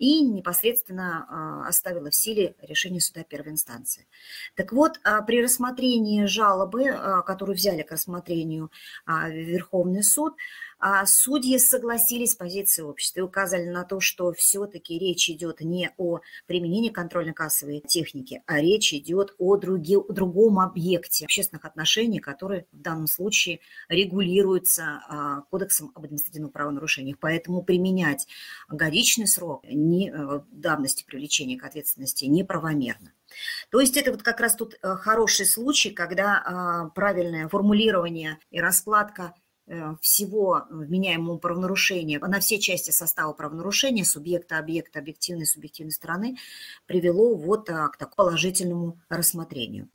и 0.01 0.21
непосредственно 0.21 1.27
а, 1.29 1.67
оставила 1.67 2.09
в 2.09 2.15
силе 2.15 2.55
решение 2.59 2.99
суда 2.99 3.23
первой 3.23 3.51
инстанции. 3.51 4.07
Так 4.55 4.73
вот, 4.73 4.99
а, 5.03 5.21
при 5.21 5.43
рассмотрении 5.43 6.25
жалобы, 6.25 6.89
а, 6.89 7.21
которую 7.21 7.55
взяли 7.55 7.83
к 7.83 7.91
рассмотрению 7.91 8.71
Верховный 9.05 10.03
суд, 10.03 10.33
а 10.81 11.05
судьи 11.05 11.57
согласились 11.59 12.31
с 12.31 12.35
позицией 12.35 12.87
общества 12.87 13.19
и 13.19 13.23
указали 13.23 13.69
на 13.69 13.83
то, 13.83 13.99
что 13.99 14.33
все-таки 14.33 14.97
речь 14.97 15.29
идет 15.29 15.61
не 15.61 15.91
о 15.97 16.21
применении 16.47 16.89
контрольно-кассовой 16.89 17.81
техники, 17.87 18.41
а 18.47 18.59
речь 18.59 18.91
идет 18.93 19.35
о 19.37 19.57
други, 19.57 19.95
другом 20.09 20.59
объекте 20.59 21.25
общественных 21.25 21.65
отношений, 21.65 22.19
который 22.19 22.65
в 22.71 22.81
данном 22.81 23.05
случае 23.05 23.59
регулируется 23.89 25.01
а, 25.07 25.41
Кодексом 25.51 25.91
об 25.93 26.05
административных 26.05 26.51
правонарушениях. 26.51 27.19
Поэтому 27.19 27.61
применять 27.61 28.27
годичный 28.67 29.27
срок 29.27 29.63
не, 29.65 30.09
э, 30.09 30.39
давности 30.51 31.03
привлечения 31.03 31.57
к 31.57 31.63
ответственности 31.63 32.25
неправомерно. 32.25 33.13
То 33.69 33.79
есть 33.79 33.97
это 33.97 34.11
вот 34.11 34.23
как 34.23 34.39
раз 34.39 34.55
тут 34.55 34.75
э, 34.81 34.95
хороший 34.95 35.45
случай, 35.45 35.91
когда 35.91 36.41
а, 36.43 36.89
правильное 36.89 37.47
формулирование 37.47 38.39
и 38.49 38.59
раскладка 38.59 39.35
всего 40.01 40.65
вменяемого 40.69 41.37
правонарушения 41.37 42.19
на 42.19 42.39
все 42.39 42.59
части 42.59 42.91
состава 42.91 43.33
правонарушения, 43.33 44.03
субъекта, 44.03 44.57
объекта, 44.57 44.99
объективной, 44.99 45.45
субъективной 45.45 45.91
стороны, 45.91 46.37
привело 46.85 47.35
вот 47.35 47.69
э, 47.69 47.87
к 47.89 47.97
такому 47.97 48.11
положительному 48.15 48.99
рассмотрению. 49.09 49.89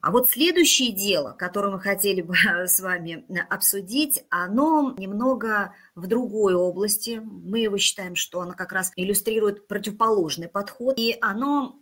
А 0.00 0.10
вот 0.10 0.28
следующее 0.28 0.92
дело, 0.92 1.32
которое 1.32 1.70
мы 1.70 1.80
хотели 1.80 2.20
бы 2.20 2.34
с 2.66 2.78
вами 2.80 3.24
обсудить, 3.48 4.22
оно 4.28 4.94
немного 4.98 5.74
в 5.94 6.06
другой 6.08 6.54
области. 6.54 7.22
Мы 7.24 7.60
его 7.60 7.78
считаем, 7.78 8.14
что 8.14 8.42
оно 8.42 8.52
как 8.52 8.72
раз 8.72 8.92
иллюстрирует 8.96 9.66
противоположный 9.66 10.48
подход, 10.48 10.98
и 10.98 11.16
оно 11.22 11.78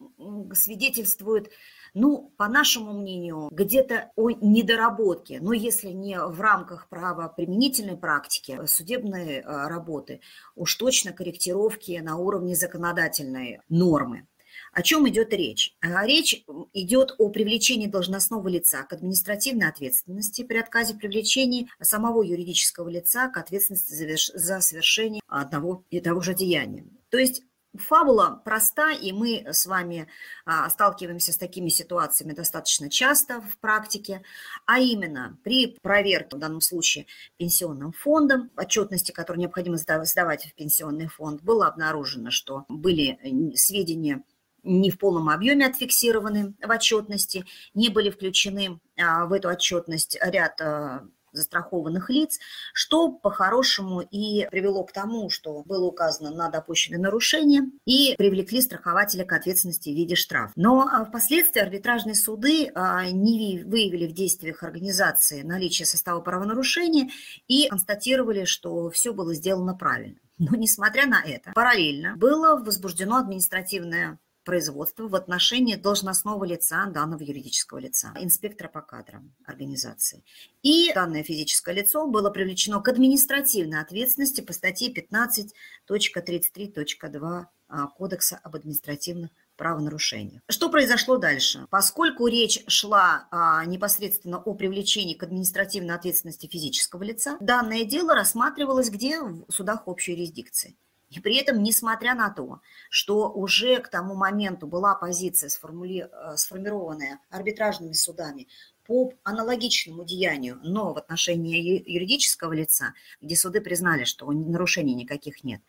свидетельствует 0.55 1.51
ну, 1.95 2.33
по 2.37 2.49
нашему 2.49 2.93
мнению, 2.93 3.49
где-то 3.51 4.11
о 4.17 4.31
недоработке, 4.31 5.41
но 5.41 5.53
если 5.53 5.89
не 5.89 6.19
в 6.19 6.41
рамках 6.41 6.89
правоприменительной 6.89 7.97
практики, 7.97 8.59
э, 8.59 8.67
судебной 8.67 9.37
э, 9.37 9.43
работы, 9.43 10.21
уж 10.55 10.75
точно 10.77 11.13
корректировки 11.13 11.99
на 12.03 12.17
уровне 12.17 12.55
законодательной 12.55 13.61
нормы. 13.69 14.27
О 14.73 14.83
чем 14.83 15.09
идет 15.09 15.33
речь? 15.33 15.77
А 15.81 16.07
речь 16.07 16.45
идет 16.73 17.15
о 17.19 17.29
привлечении 17.29 17.87
должностного 17.87 18.49
лица 18.49 18.83
к 18.85 18.95
административной 18.95 19.69
ответственности 19.69 20.45
при 20.45 20.59
отказе 20.59 20.95
привлечения 20.95 21.69
самого 21.81 22.23
юридического 22.23 22.89
лица 22.89 23.29
к 23.29 23.37
ответственности 23.37 23.93
за 24.35 24.61
совершение 24.61 25.23
одного 25.27 25.85
и 25.91 26.01
того 26.01 26.21
же 26.21 26.35
деяния. 26.35 26.85
То 27.11 27.19
есть 27.19 27.43
Фабула 27.75 28.43
проста, 28.45 28.93
и 28.93 29.13
мы 29.13 29.45
с 29.51 29.65
вами 29.65 30.07
а, 30.45 30.69
сталкиваемся 30.69 31.33
с 31.33 31.39
такими 31.39 31.71
ситуациями 31.71 32.35
достаточно 32.35 32.91
часто 32.91 33.41
в 33.41 33.59
практике, 33.59 34.23
а 34.67 34.79
именно 34.79 35.39
при 35.43 35.79
проверке, 35.81 36.37
в 36.37 36.39
данном 36.39 36.61
случае 36.61 37.07
пенсионным 37.39 37.93
фондом, 37.93 38.51
отчетности, 38.57 39.13
которые 39.13 39.43
необходимо 39.43 39.79
сдавать 39.79 40.45
в 40.45 40.55
пенсионный 40.55 41.09
фонд, 41.09 41.43
было 41.43 41.67
обнаружено, 41.67 42.31
что 42.31 42.67
были 42.69 43.19
сведения 43.57 44.23
не 44.63 44.91
в 44.91 44.99
полном 44.99 45.29
объеме 45.29 45.67
отфиксированы 45.67 46.55
в 46.63 46.71
отчетности, 46.71 47.45
не 47.75 47.89
были 47.89 48.11
включены 48.11 48.81
а, 48.97 49.27
в 49.27 49.33
эту 49.33 49.49
отчетность 49.49 50.19
ряд 50.21 50.61
а, 50.61 51.09
застрахованных 51.33 52.11
лиц, 52.11 52.39
что 52.73 53.11
по-хорошему 53.11 54.01
и 54.01 54.47
привело 54.51 54.85
к 54.85 54.93
тому, 54.93 55.31
что 55.31 55.63
было 55.63 55.87
указано 55.87 56.31
на 56.31 56.49
допущенные 56.49 57.01
нарушения 57.01 57.71
и 57.85 58.15
привлекли 58.17 58.61
страхователя 58.61 59.25
к 59.25 59.33
ответственности 59.33 59.91
в 59.91 59.95
виде 59.95 60.15
штрафа. 60.15 60.53
Но 60.57 60.89
а, 60.91 61.05
впоследствии 61.05 61.61
арбитражные 61.61 62.15
суды 62.15 62.71
а, 62.75 63.11
не 63.11 63.63
выявили 63.65 64.07
в 64.07 64.13
действиях 64.13 64.63
организации 64.63 65.43
наличие 65.43 65.87
состава 65.87 66.21
правонарушения 66.21 67.11
и 67.49 67.69
констатировали, 67.69 68.45
что 68.45 68.91
все 68.91 69.13
было 69.13 69.35
сделано 69.35 69.75
правильно. 69.75 70.19
Но 70.39 70.57
несмотря 70.57 71.07
на 71.07 71.23
это, 71.23 71.53
параллельно 71.55 72.17
было 72.17 72.57
возбуждено 72.57 73.17
административное 73.17 74.19
производства 74.45 75.09
в 75.09 75.15
отношении 75.15 75.77
должностного 75.77 76.45
лица 76.45 76.87
данного 76.87 77.23
юридического 77.23 77.79
лица, 77.79 78.13
инспектора 78.19 78.69
по 78.69 78.81
кадрам 78.81 79.33
организации. 79.45 80.25
И 80.63 80.93
данное 80.95 81.23
физическое 81.23 81.75
лицо 81.75 82.07
было 82.07 82.31
привлечено 82.31 82.81
к 82.81 82.89
административной 82.89 83.81
ответственности 83.81 84.41
по 84.41 84.53
статье 84.53 84.93
15.33.2 84.93 87.45
а, 87.69 87.87
Кодекса 87.87 88.41
об 88.43 88.57
административных 88.57 89.31
правонарушениях. 89.57 90.43
Что 90.49 90.69
произошло 90.69 91.17
дальше? 91.17 91.67
Поскольку 91.71 92.27
речь 92.27 92.63
шла 92.67 93.29
а, 93.31 93.65
непосредственно 93.65 94.39
о 94.39 94.55
привлечении 94.55 95.15
к 95.15 95.23
административной 95.23 95.95
ответственности 95.95 96.47
физического 96.47 97.03
лица, 97.03 97.37
данное 97.41 97.85
дело 97.85 98.15
рассматривалось 98.15 98.91
где? 98.91 99.21
В 99.21 99.51
судах 99.51 99.89
общей 99.89 100.13
юрисдикции. 100.13 100.77
И 101.13 101.21
при 101.21 101.37
этом, 101.37 101.63
несмотря 101.63 102.15
на 102.15 102.31
то, 102.31 102.61
что 102.89 103.31
уже 103.31 103.81
к 103.81 103.89
тому 103.89 104.15
моменту 104.15 104.67
была 104.67 104.95
позиция 104.95 105.51
сформули... 105.51 106.09
Э, 106.11 106.37
сформированная 106.37 107.21
арбитражными 107.31 107.93
судами 107.93 108.49
по 108.87 109.13
аналогичному 109.23 110.05
деянию, 110.05 110.59
но 110.63 110.95
в 110.95 110.99
отношении 110.99 111.83
юридического 111.87 112.53
лица, 112.53 112.95
где 113.21 113.37
суды 113.37 113.61
признали, 113.61 114.05
что 114.05 114.31
нарушений 114.33 114.95
никаких 114.95 115.45
нет, 115.45 115.61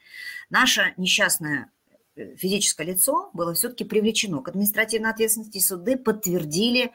наше 0.49 0.93
несчастное 0.95 1.69
э, 2.15 2.35
физическое 2.37 2.87
лицо 2.87 3.29
было 3.33 3.53
все-таки 3.53 3.83
привлечено 3.83 4.41
к 4.41 4.47
административной 4.47 5.11
ответственности, 5.11 5.59
суды 5.59 5.97
подтвердили 5.97 6.93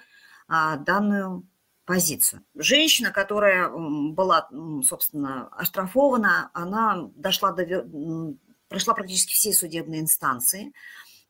а, 0.49 0.77
данную 0.77 1.47
позицию. 1.89 2.45
Женщина, 2.55 3.11
которая 3.13 3.71
была, 3.71 4.47
собственно, 4.87 5.49
оштрафована, 5.57 6.51
она 6.53 7.09
дошла 7.17 7.53
до, 7.53 8.37
прошла 8.69 8.93
практически 8.93 9.33
все 9.33 9.55
судебные 9.55 10.03
инстанции, 10.03 10.75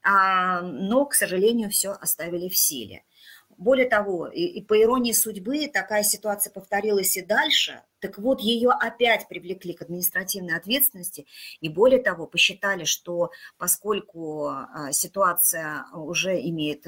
а, 0.03 0.63
но, 0.63 1.07
к 1.07 1.15
сожалению, 1.15 1.71
все 1.71 1.93
оставили 1.93 2.49
в 2.49 2.57
силе. 2.57 3.05
Более 3.57 3.89
того, 3.89 4.27
и, 4.27 4.47
и 4.47 4.61
по 4.65 4.81
иронии 4.83 5.13
судьбы 5.13 5.69
такая 5.69 6.03
ситуация 6.03 6.53
повторилась 6.53 7.17
и 7.17 7.25
дальше. 7.25 7.83
Так 8.01 8.19
вот, 8.19 8.41
ее 8.41 8.71
опять 8.71 9.29
привлекли 9.29 9.75
к 9.75 9.83
административной 9.83 10.57
ответственности. 10.57 11.29
И 11.61 11.69
более 11.69 12.03
того, 12.03 12.27
посчитали, 12.27 12.83
что 12.83 13.31
поскольку 13.59 14.49
а, 14.49 14.91
ситуация 14.91 15.87
уже 15.95 16.41
имеет 16.41 16.85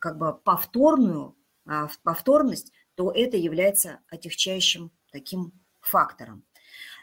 как 0.00 0.18
бы 0.18 0.34
повторную, 0.34 1.36
а, 1.64 1.88
повторность, 2.02 2.72
то 2.94 3.10
это 3.10 3.36
является 3.36 4.00
отягчающим 4.08 4.90
таким 5.12 5.52
фактором. 5.80 6.44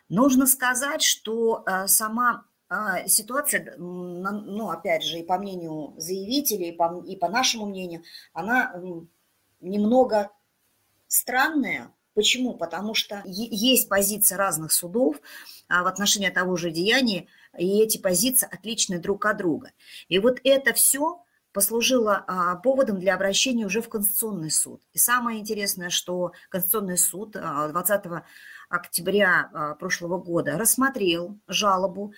Нужно 0.10 0.46
сказать, 0.46 1.02
что 1.02 1.64
э, 1.66 1.88
сама 1.88 2.46
а, 2.74 3.06
ситуация, 3.06 3.76
ну, 3.78 4.70
опять 4.70 5.04
же, 5.04 5.20
и 5.20 5.24
по 5.24 5.38
мнению 5.38 5.94
заявителей, 5.98 6.70
и 6.70 6.72
по, 6.72 7.04
и 7.06 7.18
по 7.18 7.28
нашему 7.28 7.66
мнению, 7.66 8.04
она 8.32 8.74
немного 9.60 10.32
странная. 11.08 11.94
Почему? 12.14 12.54
Потому 12.54 12.94
что 12.94 13.24
есть 13.26 13.90
позиции 13.90 14.36
разных 14.36 14.72
судов 14.72 15.18
а, 15.68 15.84
в 15.84 15.88
отношении 15.88 16.30
того 16.30 16.56
же 16.56 16.72
деяния, 16.72 17.28
и 17.58 17.82
эти 17.82 17.98
позиции 17.98 18.48
отличны 18.50 19.00
друг 19.00 19.26
от 19.26 19.36
друга. 19.36 19.74
И 20.08 20.18
вот 20.20 20.40
это 20.46 20.72
все 20.72 21.22
послужило 21.54 22.24
а, 22.28 22.56
поводом 22.56 23.00
для 23.00 23.16
обращения 23.16 23.66
уже 23.66 23.82
в 23.82 23.90
Конституционный 23.90 24.52
суд. 24.52 24.82
И 24.94 24.98
самое 24.98 25.40
интересное, 25.40 25.90
что 25.90 26.32
Конституционный 26.50 26.98
суд 26.98 27.32
20 27.32 28.06
а, 28.06 28.24
октября 28.70 29.50
а, 29.54 29.76
прошлого 29.76 30.18
года 30.18 30.58
рассмотрел 30.58 31.38
жалобу. 31.48 32.14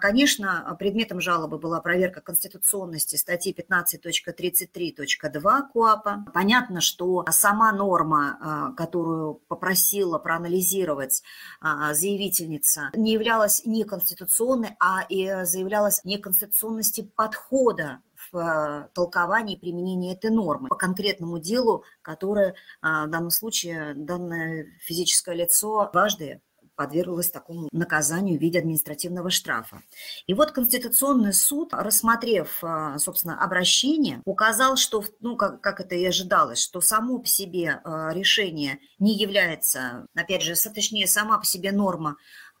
Конечно, 0.00 0.74
предметом 0.78 1.20
жалобы 1.20 1.58
была 1.58 1.80
проверка 1.80 2.22
конституционности 2.22 3.16
статьи 3.16 3.54
15.33.2 3.54 5.62
КОАПа. 5.72 6.24
Понятно, 6.32 6.80
что 6.80 7.24
сама 7.30 7.72
норма, 7.72 8.74
которую 8.76 9.34
попросила 9.48 10.18
проанализировать 10.18 11.22
заявительница, 11.60 12.90
не 12.94 13.12
являлась 13.12 13.66
неконституционной, 13.66 14.76
а 14.80 15.04
и 15.08 15.44
заявлялась 15.44 16.02
неконституционности 16.04 17.02
подхода 17.14 18.00
э, 18.36 18.88
толковании 18.94 19.56
применения 19.56 20.14
этой 20.14 20.30
нормы 20.30 20.68
по 20.68 20.76
конкретному 20.76 21.38
делу, 21.38 21.84
которое 22.02 22.54
а, 22.80 23.06
в 23.06 23.10
данном 23.10 23.30
случае 23.30 23.94
данное 23.94 24.66
физическое 24.80 25.34
лицо 25.34 25.90
дважды 25.92 26.40
подверглась 26.74 27.30
такому 27.30 27.68
наказанию 27.72 28.38
в 28.38 28.42
виде 28.42 28.58
административного 28.58 29.30
штрафа. 29.30 29.82
И 30.26 30.34
вот 30.34 30.52
Конституционный 30.52 31.32
суд, 31.32 31.72
рассмотрев, 31.72 32.58
а, 32.62 32.98
собственно, 32.98 33.42
обращение, 33.42 34.20
указал, 34.26 34.76
что, 34.76 35.02
ну, 35.20 35.36
как, 35.36 35.62
как 35.62 35.80
это 35.80 35.94
и 35.94 36.04
ожидалось, 36.04 36.58
что 36.58 36.80
само 36.80 37.18
по 37.18 37.26
себе 37.26 37.80
решение 37.84 38.78
не 38.98 39.14
является, 39.14 40.06
опять 40.14 40.42
же, 40.42 40.54
точнее, 40.54 41.06
сама 41.06 41.38
по 41.38 41.46
себе 41.46 41.72
норма 41.72 42.16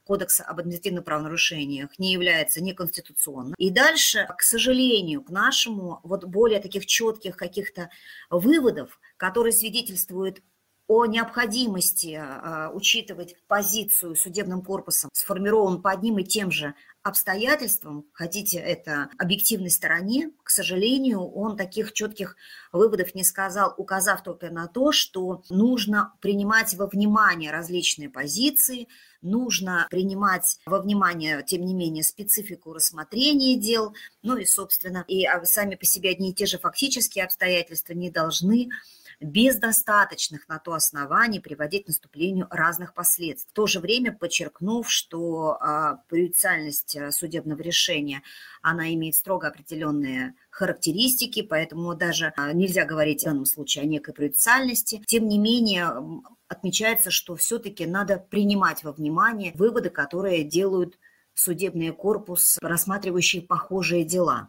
Кодекса 0.06 0.44
об 0.44 0.60
административных 0.60 1.04
правонарушениях 1.04 1.98
не 1.98 2.12
является 2.12 2.62
неконституционным. 2.62 3.54
И 3.58 3.70
дальше, 3.70 4.26
к 4.38 4.42
сожалению, 4.42 5.22
к 5.22 5.30
нашему 5.30 6.00
вот 6.04 6.24
более 6.24 6.60
таких 6.60 6.86
четких 6.86 7.36
каких-то 7.36 7.90
выводов, 8.30 9.00
которые 9.16 9.52
свидетельствуют 9.52 10.42
о 10.88 11.06
необходимости 11.06 12.16
э, 12.16 12.70
учитывать 12.72 13.36
позицию 13.48 14.14
судебным 14.14 14.62
корпусом, 14.62 15.10
сформирован 15.12 15.82
по 15.82 15.90
одним 15.90 16.18
и 16.18 16.24
тем 16.24 16.52
же 16.52 16.74
обстоятельствам, 17.02 18.04
хотите 18.12 18.58
это 18.58 19.08
объективной 19.18 19.70
стороне, 19.70 20.30
к 20.42 20.50
сожалению, 20.50 21.20
он 21.20 21.56
таких 21.56 21.92
четких 21.92 22.36
выводов 22.72 23.14
не 23.14 23.24
сказал, 23.24 23.74
указав 23.76 24.22
только 24.22 24.50
на 24.50 24.66
то, 24.68 24.92
что 24.92 25.42
нужно 25.48 26.14
принимать 26.20 26.74
во 26.74 26.86
внимание 26.86 27.50
различные 27.50 28.10
позиции, 28.10 28.88
нужно 29.26 29.86
принимать 29.90 30.58
во 30.66 30.80
внимание, 30.80 31.42
тем 31.46 31.64
не 31.64 31.74
менее, 31.74 32.02
специфику 32.02 32.72
рассмотрения 32.72 33.56
дел, 33.56 33.94
ну 34.22 34.36
и, 34.36 34.46
собственно, 34.46 35.04
и 35.08 35.24
а, 35.26 35.44
сами 35.44 35.74
по 35.74 35.84
себе 35.84 36.10
одни 36.10 36.30
и 36.30 36.34
те 36.34 36.46
же 36.46 36.58
фактические 36.58 37.24
обстоятельства 37.24 37.92
не 37.92 38.10
должны 38.10 38.68
без 39.20 39.56
достаточных 39.56 40.48
на 40.48 40.58
то 40.58 40.74
оснований 40.74 41.40
приводить 41.40 41.84
к 41.84 41.88
наступлению 41.88 42.46
разных 42.50 42.94
последствий. 42.94 43.48
В 43.50 43.54
то 43.54 43.66
же 43.66 43.80
время 43.80 44.12
подчеркнув, 44.12 44.90
что 44.90 45.56
а, 45.60 46.02
приоритетность 46.08 46.96
а, 46.96 47.10
судебного 47.10 47.60
решения, 47.62 48.22
она 48.62 48.92
имеет 48.92 49.14
строго 49.14 49.48
определенные 49.48 50.34
характеристики, 50.50 51.42
поэтому 51.42 51.94
даже 51.94 52.32
а, 52.36 52.52
нельзя 52.52 52.84
говорить 52.84 53.22
в 53.22 53.24
данном 53.24 53.46
случае 53.46 53.84
о 53.84 53.86
некой 53.86 54.14
приоритетности. 54.14 55.02
Тем 55.06 55.28
не 55.28 55.38
менее, 55.38 55.92
отмечается, 56.48 57.10
что 57.10 57.36
все-таки 57.36 57.86
надо 57.86 58.18
принимать 58.18 58.84
во 58.84 58.92
внимание 58.92 59.52
выводы, 59.54 59.90
которые 59.90 60.44
делают 60.44 60.98
судебный 61.34 61.92
корпус, 61.92 62.58
рассматривающий 62.62 63.42
похожие 63.42 64.04
дела. 64.04 64.48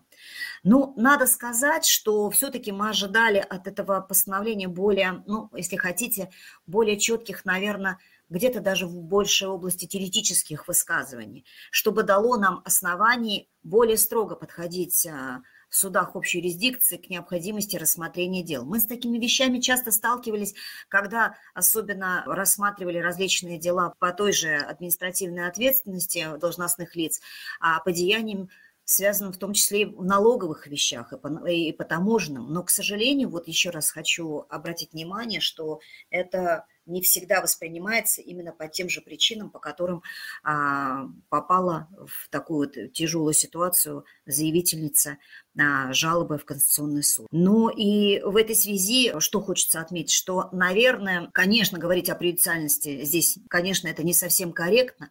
Ну, 0.63 0.93
надо 0.97 1.27
сказать, 1.27 1.85
что 1.85 2.29
все-таки 2.29 2.71
мы 2.71 2.89
ожидали 2.89 3.37
от 3.37 3.67
этого 3.67 3.99
постановления 4.01 4.67
более, 4.67 5.23
ну, 5.27 5.49
если 5.53 5.75
хотите, 5.75 6.31
более 6.65 6.97
четких, 6.97 7.45
наверное, 7.45 7.99
где-то 8.29 8.61
даже 8.61 8.87
в 8.87 9.01
большей 9.01 9.47
области 9.47 9.85
теоретических 9.85 10.67
высказываний, 10.67 11.45
чтобы 11.71 12.03
дало 12.03 12.37
нам 12.37 12.61
оснований 12.65 13.49
более 13.63 13.97
строго 13.97 14.35
подходить 14.35 15.05
а, 15.05 15.41
в 15.69 15.75
судах 15.75 16.15
общей 16.15 16.39
юрисдикции 16.39 16.97
к 16.97 17.09
необходимости 17.09 17.75
рассмотрения 17.75 18.43
дел. 18.43 18.65
Мы 18.65 18.79
с 18.79 18.85
такими 18.85 19.17
вещами 19.17 19.59
часто 19.59 19.91
сталкивались, 19.91 20.55
когда 20.87 21.35
особенно 21.53 22.23
рассматривали 22.25 22.99
различные 22.99 23.57
дела 23.57 23.93
по 23.99 24.11
той 24.13 24.31
же 24.31 24.55
административной 24.55 25.47
ответственности 25.47 26.37
должностных 26.39 26.95
лиц, 26.95 27.21
а 27.59 27.79
по 27.79 27.91
деяниям 27.91 28.49
связано 28.87 29.33
в 29.33 29.37
том 29.37 29.51
числе 29.51 29.81
и 29.81 29.85
в 29.85 30.05
налоговых 30.05 30.65
вещах, 30.65 31.11
и 31.11 31.17
по, 31.17 31.27
и 31.49 31.73
по 31.73 31.83
таможенным. 31.83 32.53
Но, 32.53 32.63
к 32.63 32.69
сожалению, 32.69 33.29
вот 33.29 33.49
еще 33.49 33.69
раз 33.69 33.91
хочу 33.91 34.45
обратить 34.49 34.93
внимание, 34.93 35.41
что 35.41 35.81
это 36.09 36.65
не 36.85 37.01
всегда 37.01 37.41
воспринимается 37.41 38.21
именно 38.21 38.53
по 38.53 38.69
тем 38.69 38.87
же 38.87 39.01
причинам, 39.01 39.49
по 39.49 39.59
которым 39.59 40.03
а, 40.41 41.09
попала 41.27 41.89
в 42.07 42.29
такую 42.29 42.69
вот 42.69 42.93
тяжелую 42.93 43.33
ситуацию 43.33 44.05
заявительница 44.25 45.17
на 45.53 45.91
жалобы 45.91 46.37
в 46.37 46.45
Конституционный 46.45 47.03
суд. 47.03 47.27
Ну 47.31 47.67
и 47.67 48.21
в 48.21 48.37
этой 48.37 48.55
связи, 48.55 49.19
что 49.19 49.41
хочется 49.41 49.81
отметить, 49.81 50.13
что, 50.13 50.47
наверное, 50.53 51.29
конечно, 51.33 51.77
говорить 51.77 52.09
о 52.09 52.15
приоритетности 52.15 53.03
здесь, 53.03 53.37
конечно, 53.49 53.89
это 53.89 54.03
не 54.03 54.13
совсем 54.13 54.53
корректно, 54.53 55.09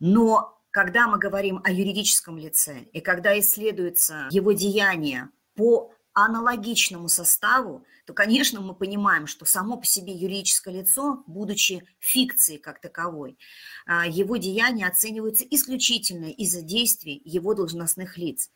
но 0.00 0.55
когда 0.76 1.08
мы 1.08 1.18
говорим 1.18 1.62
о 1.64 1.72
юридическом 1.72 2.36
лице 2.36 2.82
и 2.92 3.00
когда 3.00 3.40
исследуется 3.40 4.28
его 4.30 4.52
деяние 4.52 5.30
по 5.54 5.94
аналогичному 6.12 7.08
составу, 7.08 7.86
то, 8.04 8.12
конечно, 8.12 8.60
мы 8.60 8.74
понимаем, 8.74 9.26
что 9.26 9.46
само 9.46 9.78
по 9.78 9.86
себе 9.86 10.12
юридическое 10.12 10.74
лицо, 10.74 11.24
будучи 11.26 11.82
фикцией 11.98 12.60
как 12.60 12.82
таковой, 12.82 13.38
а, 13.86 14.06
его 14.06 14.36
деяния 14.36 14.86
оцениваются 14.86 15.46
исключительно 15.48 16.26
из-за 16.26 16.60
действий 16.60 17.22
его 17.24 17.54
должностных 17.54 18.18
лиц. 18.18 18.50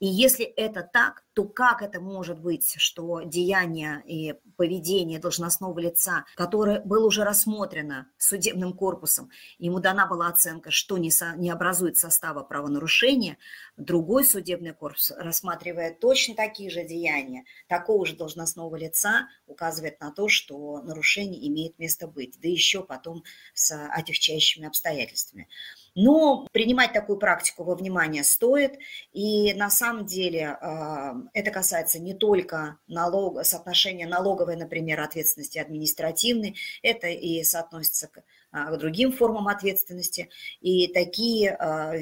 И 0.00 0.06
если 0.06 0.46
это 0.46 0.80
так, 0.82 1.25
то 1.36 1.44
как 1.44 1.82
это 1.82 2.00
может 2.00 2.40
быть, 2.40 2.76
что 2.78 3.20
деяние 3.20 4.02
и 4.06 4.36
поведение 4.56 5.18
должностного 5.18 5.78
лица, 5.78 6.24
которое 6.34 6.80
было 6.80 7.06
уже 7.06 7.24
рассмотрено 7.24 8.10
судебным 8.16 8.72
корпусом, 8.72 9.28
ему 9.58 9.78
дана 9.78 10.06
была 10.06 10.28
оценка, 10.28 10.70
что 10.70 10.96
не, 10.96 11.10
со, 11.10 11.36
не 11.36 11.50
образует 11.50 11.98
состава 11.98 12.42
правонарушения, 12.42 13.36
другой 13.76 14.24
судебный 14.24 14.72
корпус, 14.72 15.10
рассматривая 15.10 15.94
точно 15.94 16.34
такие 16.34 16.70
же 16.70 16.84
деяния 16.84 17.44
такого 17.68 18.06
же 18.06 18.16
должностного 18.16 18.74
лица, 18.76 19.28
указывает 19.46 20.00
на 20.00 20.12
то, 20.12 20.28
что 20.28 20.80
нарушение 20.80 21.46
имеет 21.48 21.78
место 21.78 22.06
быть, 22.06 22.40
да 22.40 22.48
еще 22.48 22.82
потом 22.82 23.24
с 23.52 23.78
отягчающими 23.92 24.66
обстоятельствами. 24.66 25.48
Но 25.96 26.46
принимать 26.52 26.92
такую 26.92 27.18
практику 27.18 27.64
во 27.64 27.74
внимание 27.74 28.22
стоит. 28.22 28.78
И 29.12 29.54
на 29.54 29.70
самом 29.70 30.04
деле 30.04 30.58
а, 30.60 31.16
это 31.32 31.50
касается 31.50 31.98
не 31.98 32.12
только 32.12 32.78
налог, 32.86 33.44
соотношения 33.44 34.06
налоговой, 34.06 34.56
например, 34.56 35.00
ответственности 35.00 35.58
административной, 35.58 36.56
это 36.82 37.08
и 37.08 37.42
соотносится 37.42 38.08
к 38.08 38.22
к 38.64 38.76
другим 38.78 39.12
формам 39.12 39.48
ответственности. 39.48 40.30
И 40.60 40.88
такие, 40.88 41.50
а, 41.50 41.92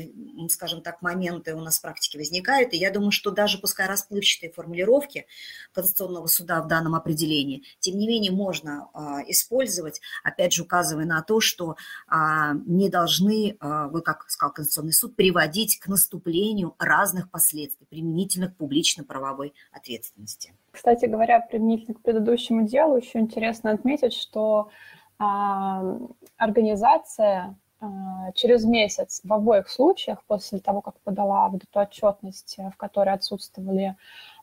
скажем 0.49 0.83
так, 0.83 1.03
моменты 1.03 1.55
у 1.55 1.61
нас 1.61 1.79
в 1.79 1.83
практике 1.83 2.19
возникают. 2.19 2.73
И 2.73 2.77
я 2.77 2.90
думаю, 2.90 3.11
что 3.11 3.31
даже 3.31 3.59
пускай 3.59 3.87
расплывчатые 3.87 4.53
формулировки 4.53 5.27
Конституционного 5.73 6.27
суда 6.27 6.62
в 6.62 6.69
данном 6.69 6.95
определении, 6.95 7.64
тем 7.81 7.99
не 7.99 8.07
менее 8.07 8.33
можно 8.33 8.88
а, 8.93 9.21
использовать, 9.27 10.01
опять 10.23 10.53
же, 10.53 10.62
указывая 10.62 11.05
на 11.05 11.23
то, 11.23 11.40
что 11.40 11.77
не 12.67 12.88
должны, 12.88 13.57
вы, 13.61 14.03
как 14.03 14.29
сказал 14.29 14.53
Конституционный 14.53 14.93
суд, 14.93 15.17
приводить 15.17 15.79
к 15.79 15.88
наступлению 15.88 16.75
разных 16.79 17.31
последствий 17.31 17.87
применительно 17.87 18.49
к 18.49 18.57
публично-правовой 18.57 19.55
ответственности. 19.73 20.55
Кстати 20.71 21.07
говоря, 21.07 21.40
применительно 21.40 21.95
к 21.95 22.03
предыдущему 22.03 22.67
делу, 22.67 22.97
еще 22.97 23.19
интересно 23.19 23.71
отметить, 23.71 24.12
что 24.12 24.71
организация 26.37 27.57
а, 27.81 28.33
через 28.33 28.64
месяц 28.64 29.20
в 29.24 29.33
обоих 29.33 29.68
случаях, 29.68 30.22
после 30.27 30.59
того, 30.59 30.81
как 30.81 30.98
подала 31.00 31.48
вот 31.48 31.62
эту 31.64 31.81
отчетность, 31.81 32.57
в 32.72 32.77
которой 32.77 33.14
отсутствовали 33.14 33.96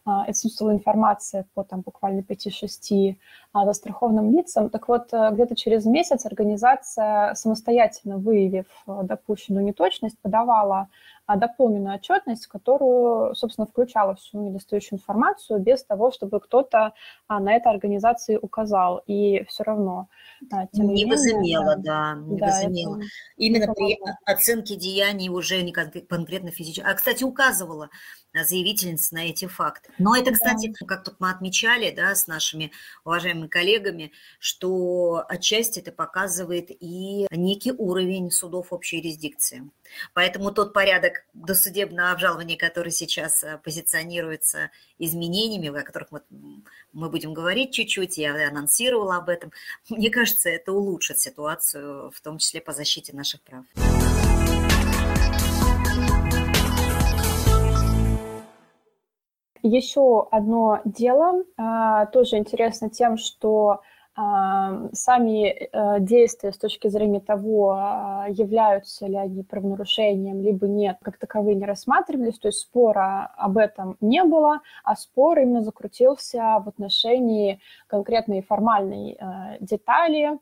а, 0.04 0.24
отсутствовала 0.24 0.74
информация 0.74 1.46
по 1.54 1.64
там 1.64 1.82
буквально 1.82 2.22
5-6 2.22 3.12
а, 3.12 3.16
застрахованным 3.54 4.32
лицам. 4.32 4.70
Так 4.70 4.88
вот, 4.88 5.14
э, 5.14 5.30
где-то 5.32 5.56
через 5.56 5.86
месяц 5.86 6.26
организация, 6.26 7.34
самостоятельно 7.36 8.18
выявив 8.18 8.66
э, 8.88 9.00
допущенную 9.04 9.66
неточность, 9.66 10.18
подавала 10.22 10.90
дополненную 11.28 11.96
отчетность, 11.96 12.48
которую, 12.48 13.36
собственно, 13.36 13.66
включала 13.66 14.16
всю 14.16 14.42
недостающую 14.42 15.00
информацию 15.00 15.60
без 15.60 15.82
того, 15.84 16.12
чтобы 16.12 16.42
кто-то 16.42 16.94
на 17.30 17.54
это 17.54 17.70
организации 17.70 18.38
указал. 18.42 19.02
И 19.08 19.46
все 19.48 19.64
равно... 19.64 20.10
Тем 20.74 20.88
не, 20.88 21.04
не 21.04 21.06
возымела, 21.06 21.76
да, 21.78 22.16
не 22.16 22.38
да, 22.38 22.48
возымела. 22.48 23.00
Именно 23.38 23.74
при 23.74 23.98
оценке 24.26 24.76
деяний 24.76 25.30
уже 25.30 25.62
не 25.62 25.72
конкретно 25.72 26.52
физически. 26.52 26.86
А, 26.86 26.94
кстати, 26.96 27.24
указывала 27.24 27.90
заявительница 28.34 29.16
на 29.16 29.30
эти 29.30 29.46
факты. 29.46 29.92
Но 29.98 30.16
это, 30.16 30.32
кстати, 30.32 30.74
да. 30.80 30.86
как 30.86 31.04
тут 31.04 31.16
мы 31.20 31.30
отмечали, 31.30 31.94
да, 31.96 32.16
с 32.16 32.28
нашими 32.28 32.72
уважаемыми 33.04 33.41
коллегами, 33.48 34.12
что 34.40 35.24
отчасти 35.28 35.80
это 35.80 35.92
показывает 35.92 36.70
и 36.70 37.28
некий 37.32 37.72
уровень 37.72 38.32
судов 38.32 38.72
общей 38.72 38.98
юрисдикции. 38.98 39.70
Поэтому 40.14 40.52
тот 40.52 40.74
порядок 40.74 41.26
досудебного 41.34 42.12
обжалования, 42.12 42.58
который 42.58 42.92
сейчас 42.92 43.44
э, 43.44 43.60
позиционируется 43.64 44.72
изменениями, 45.00 45.70
о 45.78 45.84
которых 45.84 46.12
мы, 46.12 46.22
мы 46.94 47.10
будем 47.10 47.34
говорить 47.34 47.74
чуть-чуть, 47.74 48.18
я 48.18 48.48
анонсировала 48.48 49.18
об 49.18 49.30
этом, 49.30 49.52
мне 49.90 50.10
кажется, 50.10 50.50
это 50.50 50.72
улучшит 50.72 51.20
ситуацию, 51.20 52.12
в 52.12 52.22
том 52.22 52.38
числе 52.38 52.62
по 52.62 52.74
защите 52.74 53.14
наших 53.16 53.42
прав. 53.42 53.66
Еще 59.64 60.28
одно 60.32 60.82
дело, 60.86 61.44
а, 61.58 62.08
тоже 62.08 62.38
интересно 62.38 62.90
тем, 62.90 63.18
что 63.18 63.82
а, 64.14 64.90
сами 64.92 65.48
э, 65.48 66.00
действия 66.02 66.52
с 66.52 66.58
точки 66.58 66.90
зрения 66.90 67.22
того, 67.22 67.72
а, 67.72 68.26
являются 68.30 69.08
ли 69.08 69.16
они 69.16 69.44
правонарушением, 69.44 70.42
либо 70.42 70.68
нет, 70.68 70.98
как 71.02 71.18
таковые 71.18 71.56
не 71.56 71.66
рассматривались, 71.66 72.38
то 72.38 72.50
есть 72.50 72.60
спора 72.60 73.32
об 73.38 73.58
этом 73.58 73.96
не 74.02 74.24
было, 74.26 74.60
а 74.84 74.96
спор 74.98 75.40
именно 75.40 75.62
закрутился 75.62 76.62
в 76.64 76.68
отношении 76.68 77.62
конкретной 77.88 78.42
формальной 78.42 79.14
э, 79.14 79.58
детали, 79.62 80.40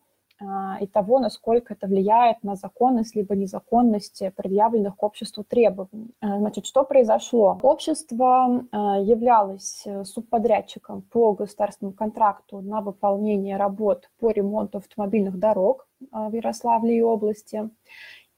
и 0.79 0.87
того, 0.87 1.19
насколько 1.19 1.73
это 1.73 1.87
влияет 1.87 2.43
на 2.43 2.55
законность 2.55 3.15
либо 3.15 3.35
незаконность 3.35 4.23
предъявленных 4.35 4.95
к 4.95 5.03
обществу 5.03 5.43
требований. 5.43 6.15
А, 6.21 6.37
значит, 6.37 6.65
что 6.65 6.83
произошло? 6.83 7.59
Общество 7.61 8.65
а, 8.71 8.99
являлось 8.99 9.85
субподрядчиком 10.03 11.01
по 11.01 11.33
государственному 11.33 11.95
контракту 11.95 12.61
на 12.61 12.81
выполнение 12.81 13.57
работ 13.57 14.09
по 14.19 14.31
ремонту 14.31 14.77
автомобильных 14.77 15.37
дорог 15.37 15.87
в 16.11 16.33
Ярославле 16.33 16.97
и 16.97 17.01
области. 17.01 17.69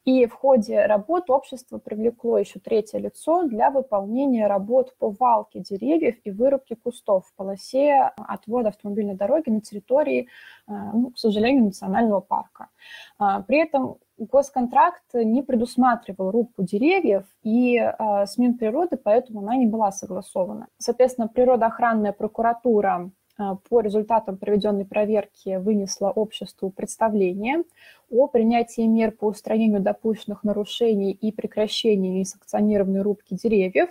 И 0.03 0.25
в 0.25 0.33
ходе 0.33 0.85
работ 0.87 1.29
общество 1.29 1.77
привлекло 1.77 2.39
еще 2.39 2.59
третье 2.59 2.97
лицо 2.97 3.43
для 3.43 3.69
выполнения 3.69 4.47
работ 4.47 4.95
по 4.97 5.11
валке 5.11 5.59
деревьев 5.59 6.15
и 6.23 6.31
вырубке 6.31 6.75
кустов 6.75 7.27
в 7.27 7.35
полосе 7.35 8.11
отвода 8.17 8.69
автомобильной 8.69 9.13
дороги 9.13 9.49
на 9.49 9.61
территории, 9.61 10.27
э, 10.67 10.71
ну, 10.71 11.11
к 11.11 11.19
сожалению, 11.19 11.65
национального 11.65 12.19
парка. 12.19 12.69
А, 13.19 13.41
при 13.41 13.59
этом 13.59 13.97
госконтракт 14.17 15.13
не 15.13 15.43
предусматривал 15.43 16.31
рубку 16.31 16.63
деревьев, 16.63 17.25
и 17.43 17.77
э, 17.77 18.25
с 18.25 18.37
Минприроды 18.37 18.97
поэтому 18.97 19.41
она 19.41 19.55
не 19.55 19.67
была 19.67 19.91
согласована. 19.91 20.67
Соответственно, 20.77 21.27
природоохранная 21.27 22.11
прокуратура 22.11 23.11
по 23.69 23.81
результатам 23.81 24.37
проведенной 24.37 24.85
проверки 24.85 25.57
вынесла 25.57 26.09
обществу 26.09 26.69
представление 26.69 27.63
о 28.09 28.27
принятии 28.27 28.81
мер 28.81 29.11
по 29.11 29.25
устранению 29.27 29.81
допущенных 29.81 30.43
нарушений 30.43 31.11
и 31.11 31.31
прекращении 31.31 32.19
несанкционированной 32.19 33.01
рубки 33.01 33.35
деревьев, 33.35 33.89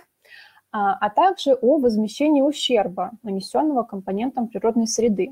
а, 0.71 0.93
а 0.93 1.09
также 1.09 1.53
о 1.53 1.77
возмещении 1.77 2.41
ущерба, 2.41 3.11
нанесенного 3.23 3.83
компонентам 3.83 4.47
природной 4.47 4.87
среды. 4.87 5.31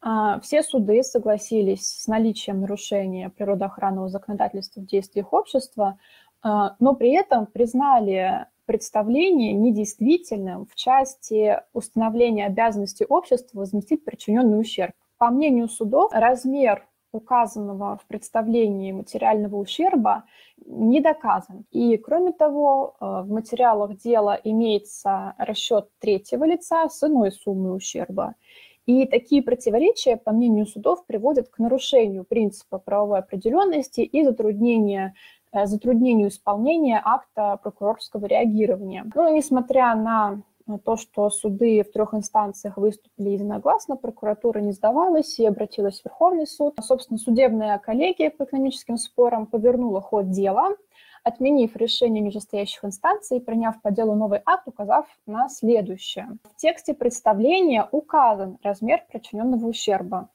А, 0.00 0.38
все 0.40 0.62
суды 0.62 1.02
согласились 1.02 2.02
с 2.02 2.06
наличием 2.06 2.60
нарушения 2.60 3.30
природоохранного 3.30 4.08
законодательства 4.08 4.80
в 4.80 4.86
действиях 4.86 5.32
общества, 5.32 5.98
но 6.44 6.94
при 6.94 7.16
этом 7.16 7.46
признали 7.46 8.46
представление 8.68 9.54
недействительным 9.54 10.66
в 10.66 10.74
части 10.74 11.58
установления 11.72 12.44
обязанности 12.44 13.06
общества 13.08 13.60
возместить 13.60 14.04
причиненный 14.04 14.60
ущерб. 14.60 14.92
По 15.16 15.30
мнению 15.30 15.68
судов, 15.68 16.12
размер 16.12 16.86
указанного 17.10 17.96
в 17.96 18.06
представлении 18.06 18.92
материального 18.92 19.56
ущерба 19.56 20.24
не 20.66 21.00
доказан. 21.00 21.64
И, 21.70 21.96
кроме 21.96 22.32
того, 22.32 22.94
э, 23.00 23.22
в 23.22 23.30
материалах 23.30 23.96
дела 23.96 24.38
имеется 24.44 25.34
расчет 25.38 25.88
третьего 25.98 26.44
лица 26.44 26.90
с 26.90 27.02
иной 27.02 27.32
суммой 27.32 27.74
ущерба. 27.74 28.34
И 28.84 29.06
такие 29.06 29.42
противоречия, 29.42 30.16
по 30.16 30.32
мнению 30.32 30.66
судов, 30.66 31.06
приводят 31.06 31.48
к 31.48 31.58
нарушению 31.58 32.24
принципа 32.24 32.78
правовой 32.78 33.20
определенности 33.20 34.00
и 34.00 34.24
затруднения 34.24 35.14
затруднению 35.64 36.28
исполнения 36.28 37.00
акта 37.04 37.58
прокурорского 37.62 38.26
реагирования. 38.26 39.04
Ну, 39.14 39.34
несмотря 39.34 39.94
на 39.94 40.42
то, 40.84 40.96
что 40.96 41.30
суды 41.30 41.82
в 41.82 41.90
трех 41.92 42.12
инстанциях 42.12 42.76
выступили 42.76 43.30
единогласно, 43.30 43.96
прокуратура 43.96 44.58
не 44.58 44.72
сдавалась 44.72 45.38
и 45.38 45.46
обратилась 45.46 46.00
в 46.00 46.04
Верховный 46.04 46.46
суд. 46.46 46.74
Собственно, 46.82 47.18
судебная 47.18 47.78
коллегия 47.78 48.30
по 48.30 48.44
экономическим 48.44 48.98
спорам 48.98 49.46
повернула 49.46 50.02
ход 50.02 50.30
дела, 50.30 50.76
отменив 51.24 51.74
решение 51.76 52.22
нижестоящих 52.22 52.84
инстанций 52.84 53.38
и 53.38 53.40
приняв 53.40 53.80
по 53.80 53.90
делу 53.90 54.14
новый 54.14 54.40
акт, 54.44 54.68
указав 54.68 55.06
на 55.26 55.48
следующее. 55.48 56.28
В 56.44 56.56
тексте 56.56 56.92
представления 56.92 57.88
указан 57.90 58.58
размер 58.62 59.02
причиненного 59.10 59.66
ущерба. 59.66 60.28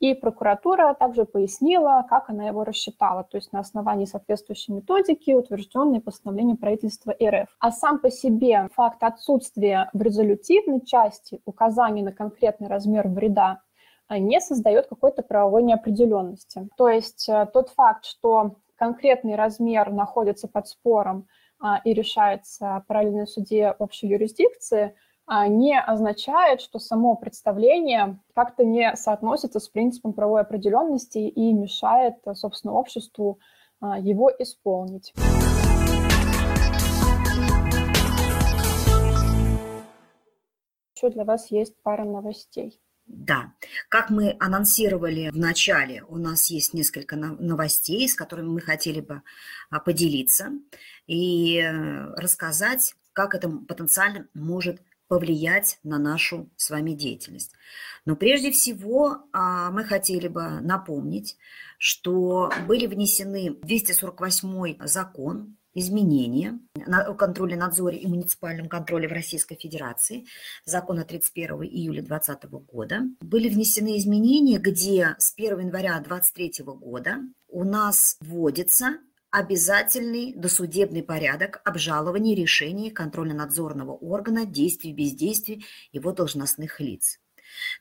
И 0.00 0.14
прокуратура 0.14 0.94
также 0.94 1.24
пояснила, 1.24 2.06
как 2.08 2.30
она 2.30 2.46
его 2.46 2.62
рассчитала, 2.62 3.24
то 3.24 3.36
есть 3.36 3.52
на 3.52 3.58
основании 3.58 4.04
соответствующей 4.04 4.72
методики, 4.72 5.32
утвержденной 5.32 6.00
постановлением 6.00 6.56
правительства 6.56 7.14
РФ. 7.20 7.48
А 7.58 7.72
сам 7.72 7.98
по 7.98 8.08
себе 8.10 8.68
факт 8.74 9.02
отсутствия 9.02 9.90
в 9.92 10.00
резолютивной 10.00 10.82
части 10.84 11.40
указания 11.44 12.04
на 12.04 12.12
конкретный 12.12 12.68
размер 12.68 13.08
вреда 13.08 13.60
а, 14.06 14.18
не 14.20 14.40
создает 14.40 14.86
какой-то 14.86 15.22
правовой 15.22 15.64
неопределенности. 15.64 16.68
То 16.76 16.88
есть 16.88 17.28
э, 17.28 17.48
тот 17.52 17.70
факт, 17.70 18.04
что 18.04 18.54
конкретный 18.76 19.34
размер 19.34 19.90
находится 19.90 20.46
под 20.46 20.68
спором 20.68 21.26
а, 21.60 21.80
и 21.84 21.92
решается 21.92 22.84
параллельно 22.86 23.26
суде 23.26 23.74
общей 23.76 24.06
юрисдикции– 24.06 24.94
не 25.28 25.78
означает, 25.78 26.60
что 26.60 26.78
само 26.78 27.14
представление 27.14 28.18
как-то 28.34 28.64
не 28.64 28.96
соотносится 28.96 29.60
с 29.60 29.68
принципом 29.68 30.12
правовой 30.12 30.40
определенности 30.40 31.18
и 31.18 31.52
мешает, 31.52 32.14
собственно, 32.34 32.72
обществу 32.72 33.38
а, 33.80 33.98
его 33.98 34.30
исполнить. 34.38 35.12
Еще 40.96 41.10
для 41.10 41.24
вас 41.24 41.50
есть 41.50 41.80
пара 41.82 42.04
новостей. 42.04 42.80
Да, 43.06 43.54
как 43.88 44.10
мы 44.10 44.36
анонсировали 44.38 45.30
в 45.30 45.38
начале, 45.38 46.02
у 46.08 46.18
нас 46.18 46.50
есть 46.50 46.74
несколько 46.74 47.16
новостей, 47.16 48.06
с 48.06 48.14
которыми 48.14 48.48
мы 48.48 48.60
хотели 48.60 49.00
бы 49.00 49.22
а, 49.70 49.80
поделиться 49.80 50.50
и 51.06 51.58
э, 51.58 52.14
рассказать, 52.16 52.96
как 53.14 53.34
это 53.34 53.48
потенциально 53.48 54.28
может 54.34 54.82
повлиять 55.08 55.78
на 55.82 55.98
нашу 55.98 56.50
с 56.56 56.70
вами 56.70 56.92
деятельность. 56.92 57.52
Но 58.04 58.14
прежде 58.14 58.50
всего 58.50 59.18
а, 59.32 59.70
мы 59.70 59.84
хотели 59.84 60.28
бы 60.28 60.60
напомнить, 60.60 61.36
что 61.78 62.52
были 62.66 62.86
внесены 62.86 63.56
248 63.62 64.86
закон 64.86 65.56
изменения 65.74 66.58
о 66.86 67.14
контроле, 67.14 67.56
надзоре 67.56 67.98
и 67.98 68.06
муниципальном 68.06 68.68
контроле 68.68 69.08
в 69.08 69.12
Российской 69.12 69.56
Федерации, 69.56 70.26
закона 70.64 71.04
31 71.04 71.62
июля 71.64 72.02
2020 72.02 72.50
года. 72.72 73.02
Были 73.20 73.48
внесены 73.48 73.98
изменения, 73.98 74.58
где 74.58 75.14
с 75.18 75.32
1 75.36 75.60
января 75.60 76.00
2023 76.00 76.64
года 76.64 77.18
у 77.48 77.64
нас 77.64 78.16
вводится 78.20 78.98
обязательный 79.30 80.34
досудебный 80.34 81.02
порядок 81.02 81.60
обжалования 81.64 82.34
решений 82.34 82.90
контрольно-надзорного 82.90 83.92
органа 83.92 84.46
действий 84.46 84.92
бездействий 84.92 85.64
его 85.92 86.12
должностных 86.12 86.80
лиц. 86.80 87.18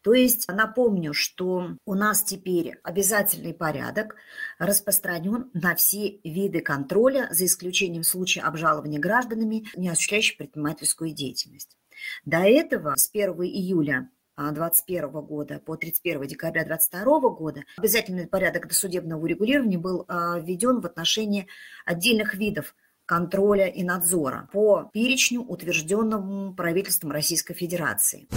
То 0.02 0.14
есть 0.14 0.48
напомню, 0.48 1.14
что 1.14 1.78
у 1.86 1.94
нас 1.94 2.24
теперь 2.24 2.80
обязательный 2.84 3.54
порядок 3.54 4.16
распространен 4.60 5.50
на 5.54 5.76
все 5.76 6.20
виды 6.24 6.62
контроля, 6.62 7.28
за 7.32 7.46
исключением 7.46 8.04
случая 8.04 8.42
обжалования 8.42 9.00
гражданами, 9.00 9.66
не 9.76 9.90
осуществляющих 9.90 10.38
предпринимательскую 10.38 11.12
деятельность. 11.12 11.78
До 12.26 12.38
этого 12.38 12.94
с 12.96 13.10
1 13.12 13.34
июля 13.44 14.10
2021 14.38 15.10
года 15.22 15.60
по 15.60 15.76
31 15.76 16.28
декабря 16.28 16.64
2022 16.64 17.30
года 17.30 17.64
обязательный 17.78 18.28
порядок 18.28 18.68
досудебного 18.68 19.22
урегулирования 19.22 19.80
был 19.80 20.06
а, 20.08 20.40
введен 20.40 20.80
в 20.80 20.86
отношении 20.86 21.48
отдельных 21.86 22.36
видов 22.36 22.76
контроля 23.06 23.68
и 23.68 23.84
надзора 23.84 24.50
по 24.52 24.90
перечню, 24.94 25.42
утвержденному 25.42 26.54
правительством 26.54 27.12
Российской 27.12 27.56
Федерации. 27.56 28.28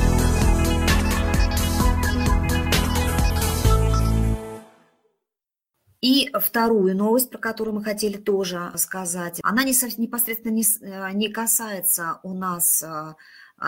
И 6.01 6.31
вторую 6.33 6.97
новость, 6.97 7.29
про 7.29 7.39
которую 7.39 7.75
мы 7.75 7.85
хотели 7.85 8.17
тоже 8.17 8.73
сказать, 8.77 9.39
она 9.43 9.65
непосредственно 9.65 10.53
не, 10.53 10.63
э, 10.63 11.13
не 11.13 11.29
касается 11.29 12.21
у 12.23 12.33
нас 12.33 12.83
а, 12.83 13.17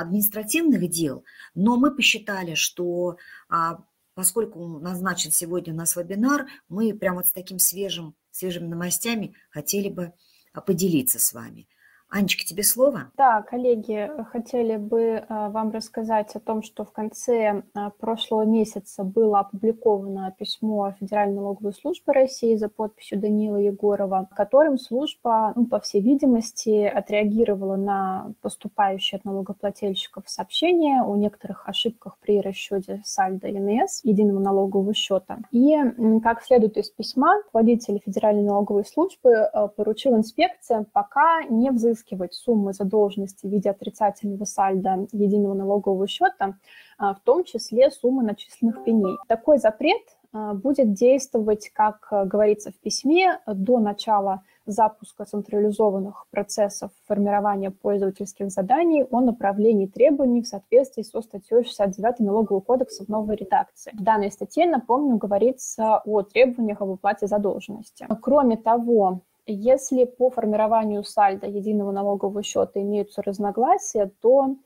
административных 0.01 0.89
дел, 0.89 1.25
но 1.55 1.77
мы 1.77 1.95
посчитали, 1.95 2.55
что 2.55 3.19
а, 3.49 3.85
поскольку 4.15 4.67
назначен 4.79 5.31
сегодня 5.31 5.73
у 5.73 5.77
нас 5.77 5.97
вебинар, 5.97 6.47
мы 6.69 6.95
прямо 6.95 7.19
вот 7.19 7.27
с 7.27 7.33
таким 7.33 7.59
свежим, 7.59 8.15
свежими 8.31 8.67
новостями 8.67 9.35
хотели 9.51 9.89
бы 9.89 10.13
а, 10.53 10.61
поделиться 10.61 11.19
с 11.19 11.33
вами. 11.33 11.69
Анечка, 12.15 12.45
тебе 12.45 12.63
слово? 12.63 13.11
Да, 13.17 13.41
коллеги, 13.41 14.11
хотели 14.31 14.77
бы 14.77 15.01
э, 15.01 15.25
вам 15.29 15.71
рассказать 15.71 16.37
о 16.37 16.41
том, 16.41 16.63
что 16.63 16.85
в 16.85 16.93
конце 16.93 17.63
э, 17.75 17.91
прошлого 17.99 18.43
месяца 18.43 19.03
было 19.03 19.39
опубликовано 19.41 20.35
письмо 20.39 20.95
Федеральной 21.01 21.37
налоговой 21.37 21.73
службы 21.73 22.13
России 22.13 22.55
за 22.57 22.69
подписью 22.69 23.19
Данила 23.19 23.57
Егорова, 23.57 24.29
которым 24.37 24.77
служба, 24.77 25.55
ну, 25.57 25.65
по 25.65 25.81
всей 25.81 26.03
видимости, 26.03 26.85
отреагировала 26.85 27.77
на 27.77 28.35
поступающие 28.43 29.17
от 29.17 29.25
налогоплательщиков 29.25 30.29
сообщения 30.29 31.03
о 31.03 31.17
некоторых 31.17 31.67
ошибках 31.67 32.19
при 32.21 32.43
расчете 32.43 33.01
сальдо 33.07 33.49
ИНС, 33.49 34.03
единого 34.05 34.39
налогового 34.39 34.93
счета. 34.93 35.39
И, 35.51 35.79
как 36.23 36.43
следует 36.43 36.77
из 36.77 36.91
письма, 36.91 37.41
водитель 37.55 38.03
Федеральной 38.05 38.43
налоговой 38.43 38.85
службы 38.85 39.31
э, 39.31 39.69
поручил 39.75 40.15
инспекциям 40.15 40.85
пока 40.85 41.45
не 41.45 41.71
взыскивать 41.71 42.02
взыскивать 42.03 42.35
суммы 42.35 42.73
задолженности 42.73 43.47
в 43.47 43.51
виде 43.51 43.71
отрицательного 43.71 44.45
сальда 44.45 45.07
единого 45.13 45.55
налогового 45.55 46.07
счета, 46.07 46.59
а, 46.99 47.15
в 47.15 47.21
том 47.21 47.45
числе 47.45 47.91
суммы 47.91 48.23
начисленных 48.23 48.85
пеней. 48.85 49.17
Такой 49.29 49.59
запрет 49.59 50.03
будет 50.33 50.95
действовать, 50.95 51.69
как 51.75 52.09
говорится 52.11 52.71
в 52.71 52.77
письме, 52.77 53.39
до 53.47 53.81
начала 53.81 54.43
запуска 54.65 55.27
централизованных 55.27 56.27
процессов 56.31 56.91
формирования 57.07 57.71
пользовательских 57.71 58.51
заданий 58.51 59.05
о 59.11 59.21
направлении 59.21 59.87
требований 59.87 60.41
в 60.41 60.47
соответствии 60.47 61.03
со 61.03 61.21
статьей 61.21 61.65
69 61.65 62.21
Налогового 62.21 62.63
кодекса 62.63 63.05
в 63.05 63.09
новой 63.09 63.37
редакции. 63.37 63.93
В 63.93 64.03
данной 64.03 64.31
статье, 64.31 64.65
напомню, 64.65 65.19
говорится 65.19 66.01
о 66.07 66.23
требованиях 66.23 66.81
об 66.81 66.89
уплате 66.89 67.27
задолженности. 67.27 68.07
Кроме 68.23 68.57
того, 68.57 69.21
если 69.47 70.05
по 70.05 70.31
формированию 70.31 71.05
сальда 71.05 71.47
единого 71.47 71.91
налогового 71.91 72.43
счета 72.43 72.81
имеются 72.81 73.23
разногласия, 73.23 74.11
то 74.21 74.57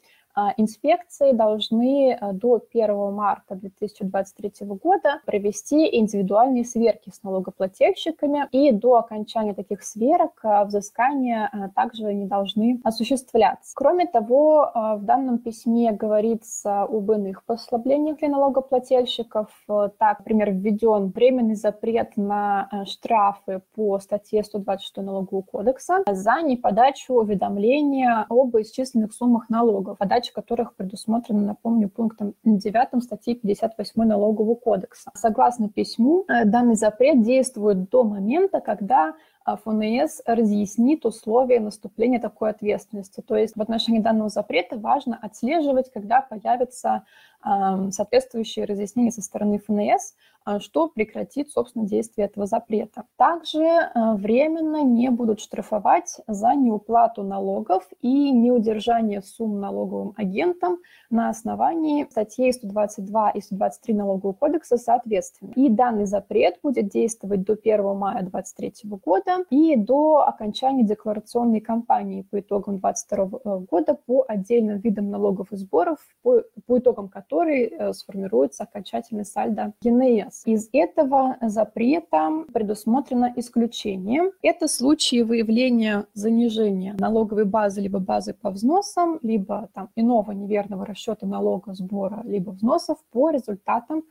инспекции 0.56 1.32
должны 1.32 2.12
а, 2.12 2.32
до 2.32 2.60
1 2.72 3.12
марта 3.12 3.54
2023 3.54 4.66
года 4.66 5.20
провести 5.24 5.96
индивидуальные 5.98 6.64
сверки 6.64 7.10
с 7.10 7.22
налогоплательщиками, 7.22 8.48
и 8.52 8.72
до 8.72 8.96
окончания 8.96 9.54
таких 9.54 9.82
сверок 9.82 10.38
а, 10.42 10.64
взыскания 10.64 11.50
также 11.74 12.12
не 12.12 12.26
должны 12.26 12.80
осуществляться. 12.84 13.72
Кроме 13.74 14.06
того, 14.06 14.70
в 14.74 15.00
данном 15.02 15.38
письме 15.38 15.92
говорится 15.92 16.82
об 16.82 17.10
иных 17.12 17.44
послаблениях 17.44 18.18
для 18.18 18.28
налогоплательщиков. 18.28 19.48
Так, 19.66 20.18
например, 20.20 20.52
введен 20.52 21.10
временный 21.10 21.54
запрет 21.54 22.16
на 22.16 22.68
штрафы 22.86 23.62
по 23.74 23.98
статье 23.98 24.44
126 24.44 24.96
Налогового 24.98 25.42
кодекса 25.42 26.02
за 26.10 26.42
неподачу 26.42 27.14
уведомления 27.14 28.26
об 28.28 28.56
исчисленных 28.56 29.12
суммах 29.12 29.48
налогов. 29.48 29.98
Подача 29.98 30.25
задачи 30.26 30.32
которых 30.32 30.74
предусмотрены, 30.74 31.42
напомню, 31.42 31.88
пунктом 31.88 32.34
9 32.44 33.02
статьи 33.02 33.34
58 33.34 34.04
Налогового 34.04 34.54
кодекса. 34.54 35.10
Согласно 35.14 35.68
письму, 35.68 36.24
э, 36.28 36.44
данный 36.44 36.74
запрет 36.74 37.22
действует 37.22 37.88
до 37.90 38.02
момента, 38.04 38.60
когда 38.60 39.14
а 39.44 39.56
ФНС 39.56 40.22
разъяснит 40.26 41.06
условия 41.06 41.60
наступления 41.60 42.18
такой 42.18 42.50
ответственности. 42.50 43.20
То 43.20 43.36
есть 43.36 43.54
в 43.56 43.62
отношении 43.62 44.00
данного 44.00 44.28
запрета 44.28 44.76
важно 44.76 45.16
отслеживать, 45.22 45.92
когда 45.92 46.20
появятся 46.20 47.04
соответствующие 47.42 48.64
разъяснения 48.64 49.10
со 49.10 49.22
стороны 49.22 49.58
ФНС, 49.58 50.14
а, 50.46 50.60
что 50.60 50.86
прекратит, 50.86 51.50
собственно, 51.50 51.88
действие 51.88 52.28
этого 52.28 52.46
запрета. 52.46 53.02
Также 53.16 53.64
а, 53.66 54.14
временно 54.14 54.84
не 54.84 55.10
будут 55.10 55.40
штрафовать 55.40 56.20
за 56.28 56.54
неуплату 56.54 57.24
налогов 57.24 57.82
и 58.00 58.30
неудержание 58.30 59.22
сумм 59.22 59.58
налоговым 59.58 60.14
агентом 60.16 60.78
на 61.10 61.30
основании 61.30 62.06
статей 62.08 62.52
122 62.52 63.30
и 63.30 63.40
123 63.40 63.94
Налогового 63.94 64.34
кодекса 64.34 64.76
соответственно. 64.76 65.50
И 65.56 65.68
данный 65.68 66.06
запрет 66.06 66.60
будет 66.62 66.90
действовать 66.90 67.42
до 67.42 67.54
1 67.54 67.96
мая 67.96 68.22
2023 68.22 68.88
года 69.04 69.44
и 69.50 69.74
до 69.74 70.28
окончания 70.28 70.84
декларационной 70.84 71.60
кампании 71.60 72.22
по 72.22 72.38
итогам 72.38 72.78
2022 72.78 73.40
э, 73.44 73.58
года 73.68 73.98
по 74.06 74.24
отдельным 74.28 74.78
видам 74.78 75.10
налогов 75.10 75.50
и 75.50 75.56
сборов, 75.56 75.98
по, 76.22 76.44
по 76.66 76.78
итогам 76.78 77.08
которой 77.26 77.64
э, 77.64 77.92
сформируется 77.92 78.62
окончательный 78.62 79.24
сальдо 79.24 79.72
ЕНС. 79.82 80.42
Из 80.46 80.68
этого 80.72 81.36
запрета 81.42 82.44
предусмотрено 82.52 83.32
исключение. 83.36 84.30
Это 84.42 84.68
случаи 84.68 85.22
выявления 85.22 86.06
занижения 86.14 86.94
налоговой 86.98 87.44
базы 87.44 87.80
либо 87.80 87.98
базы 87.98 88.32
по 88.32 88.50
взносам, 88.50 89.18
либо 89.22 89.68
там 89.74 89.90
иного 89.96 90.32
неверного 90.32 90.86
расчета 90.86 91.26
налога, 91.26 91.74
сбора, 91.74 92.22
либо 92.24 92.50
взносов 92.50 92.98
по 93.10 93.30
результатам 93.30 94.04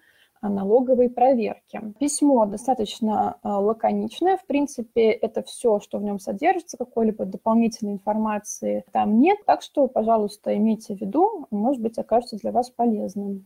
налоговой 0.50 1.10
проверки. 1.10 1.82
Письмо 2.00 2.46
достаточно 2.46 3.38
э, 3.44 3.48
лаконичное, 3.48 4.38
в 4.38 4.46
принципе, 4.46 5.12
это 5.12 5.44
все, 5.44 5.80
что 5.80 6.00
в 6.00 6.04
нем 6.04 6.20
содержится, 6.20 6.78
какой-либо 6.78 7.26
дополнительной 7.26 7.94
информации 7.94 8.86
там 8.92 9.20
нет, 9.20 9.40
так 9.46 9.62
что, 9.62 9.88
пожалуйста, 9.88 10.56
имейте 10.56 10.96
в 10.96 11.02
виду, 11.02 11.48
может 11.52 11.82
быть, 11.82 11.98
окажется 11.98 12.38
для 12.38 12.52
вас 12.52 12.70
полезным. 12.70 13.46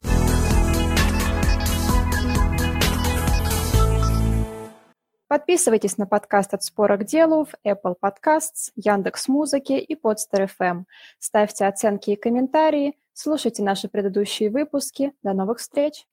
Подписывайтесь 5.30 6.00
на 6.00 6.08
подкаст 6.08 6.56
«От 6.56 6.64
спора 6.64 6.98
к 6.98 7.06
делу» 7.06 7.46
в 7.46 7.54
Apple 7.64 7.94
Podcasts, 8.02 8.72
Яндекс 8.76 9.28
Музыки 9.28 9.74
и 9.74 9.94
Podster 9.94 10.50
FM. 10.60 10.86
Ставьте 11.20 11.68
оценки 11.68 12.10
и 12.10 12.16
комментарии, 12.16 12.98
слушайте 13.14 13.62
наши 13.62 13.88
предыдущие 13.90 14.50
выпуски. 14.50 15.14
До 15.22 15.34
новых 15.34 15.60
встреч! 15.60 16.08